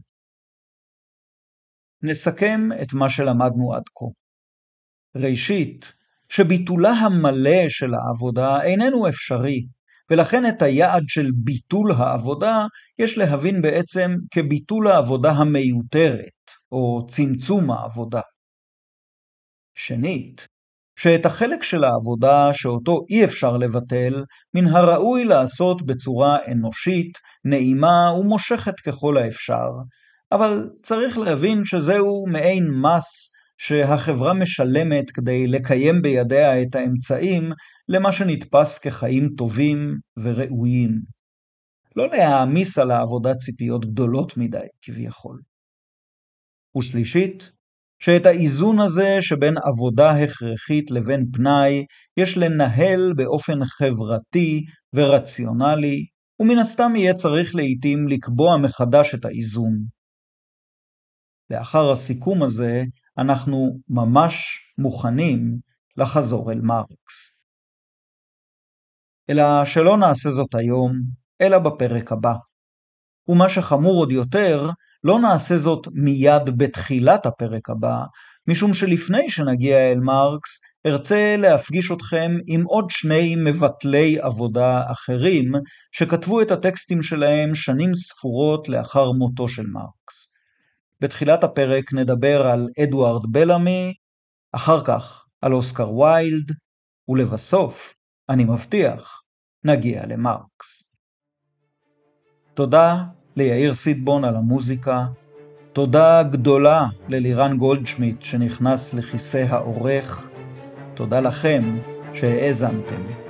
נסכם 2.03 2.61
את 2.83 2.93
מה 2.93 3.11
שלמדנו 3.11 3.75
עד 3.75 3.83
כה. 3.95 4.07
ראשית, 5.17 5.93
שביטולה 6.29 6.91
המלא 6.91 7.69
של 7.69 7.95
העבודה 7.95 8.63
איננו 8.63 9.09
אפשרי, 9.09 9.67
ולכן 10.11 10.43
את 10.49 10.63
היעד 10.63 11.03
של 11.09 11.31
ביטול 11.45 11.93
העבודה 11.93 12.67
יש 12.99 13.19
להבין 13.19 13.63
בעצם 13.63 14.11
כביטול 14.31 14.89
העבודה 14.89 15.31
המיותרת, 15.31 16.39
או 16.73 17.07
צמצום 17.09 17.71
העבודה. 17.71 18.21
שנית, 19.75 20.49
שאת 20.99 21.27
החלק 21.27 21.63
של 21.63 21.85
העבודה 21.85 22.49
שאותו 22.53 23.05
אי 23.11 23.25
אפשר 23.25 23.57
לבטל, 23.57 24.25
מן 24.55 24.67
הראוי 24.67 25.25
לעשות 25.25 25.87
בצורה 25.87 26.39
אנושית, 26.53 27.19
נעימה 27.45 28.13
ומושכת 28.21 28.81
ככל 28.81 29.17
האפשר, 29.17 29.69
אבל 30.33 30.71
צריך 30.83 31.19
להבין 31.19 31.65
שזהו 31.65 32.27
מעין 32.27 32.65
מס 32.71 33.31
שהחברה 33.59 34.35
משלמת 34.35 35.11
כדי 35.11 35.47
לקיים 35.47 36.03
בידיה 36.03 36.63
את 36.63 36.75
האמצעים 36.75 37.53
למה 37.89 38.13
שנתפס 38.13 38.79
כחיים 38.79 39.29
טובים 39.37 39.95
וראויים. 40.23 40.91
לא 41.97 42.09
להעמיס 42.09 42.79
על 42.79 42.91
העבודה 42.91 43.35
ציפיות 43.35 43.85
גדולות 43.85 44.37
מדי, 44.37 44.67
כביכול. 44.83 45.41
ושלישית, 46.79 47.51
שאת 48.01 48.27
האיזון 48.27 48.81
הזה 48.81 49.17
שבין 49.21 49.55
עבודה 49.65 50.11
הכרחית 50.11 50.91
לבין 50.91 51.25
פנאי 51.33 51.85
יש 52.17 52.37
לנהל 52.37 53.13
באופן 53.17 53.65
חברתי 53.65 54.61
ורציונלי, 54.95 56.07
ומן 56.41 56.59
הסתם 56.59 56.97
יהיה 56.97 57.15
צריך 57.15 57.55
לעתים 57.55 58.09
לקבוע 58.09 58.57
מחדש 58.57 59.15
את 59.15 59.25
האיזון. 59.25 59.73
לאחר 61.51 61.93
הסיכום 61.93 62.43
הזה, 62.43 62.83
אנחנו 63.19 63.81
ממש 63.89 64.35
מוכנים 64.79 65.59
לחזור 65.97 66.53
אל 66.53 66.61
מרקס. 66.61 67.39
אלא 69.31 69.45
שלא 69.65 69.97
נעשה 69.99 70.31
זאת 70.31 70.55
היום, 70.55 70.93
אלא 71.41 71.59
בפרק 71.59 72.13
הבא. 72.13 72.35
ומה 73.29 73.49
שחמור 73.49 73.95
עוד 73.95 74.13
יותר, 74.13 74.71
לא 75.05 75.19
נעשה 75.21 75.59
זאת 75.59 75.89
מיד 75.93 76.43
בתחילת 76.57 77.27
הפרק 77.27 77.71
הבא, 77.71 78.03
משום 78.49 78.75
שלפני 78.75 79.31
שנגיע 79.31 79.93
אל 79.93 80.01
מרקס, 80.01 80.59
ארצה 80.87 81.37
להפגיש 81.39 81.91
אתכם 81.93 82.31
עם 82.47 82.65
עוד 82.65 82.85
שני 82.91 83.37
מבטלי 83.37 84.19
עבודה 84.21 84.83
אחרים, 84.93 85.53
שכתבו 85.93 86.43
את 86.43 86.51
הטקסטים 86.51 87.03
שלהם 87.03 87.55
שנים 87.55 87.95
ספורות 87.95 88.69
לאחר 88.69 89.13
מותו 89.13 89.49
של 89.49 89.67
מרקס. 89.73 90.35
בתחילת 91.01 91.45
הפרק 91.45 91.93
נדבר 91.93 92.47
על 92.47 92.69
אדוארד 92.83 93.23
בלאמי, 93.33 93.95
אחר 94.53 94.85
כך 94.85 95.25
על 95.43 95.55
אוסקר 95.55 95.93
ויילד, 95.93 96.53
ולבסוף, 97.09 97.95
אני 98.29 98.45
מבטיח, 98.45 99.23
נגיע 99.65 100.07
למרקס. 100.07 100.97
תודה 102.55 103.05
ליאיר 103.37 103.75
סיטבון 103.75 104.25
על 104.25 104.37
המוזיקה, 104.37 105.07
תודה 105.73 106.23
גדולה 106.23 106.87
ללירן 107.09 107.57
גולדשמיט 107.57 108.23
שנכנס 108.23 108.95
לכיסא 108.95 109.45
העורך, 109.49 110.29
תודה 110.95 111.21
לכם 111.21 111.79
שהאזנתם. 112.15 113.28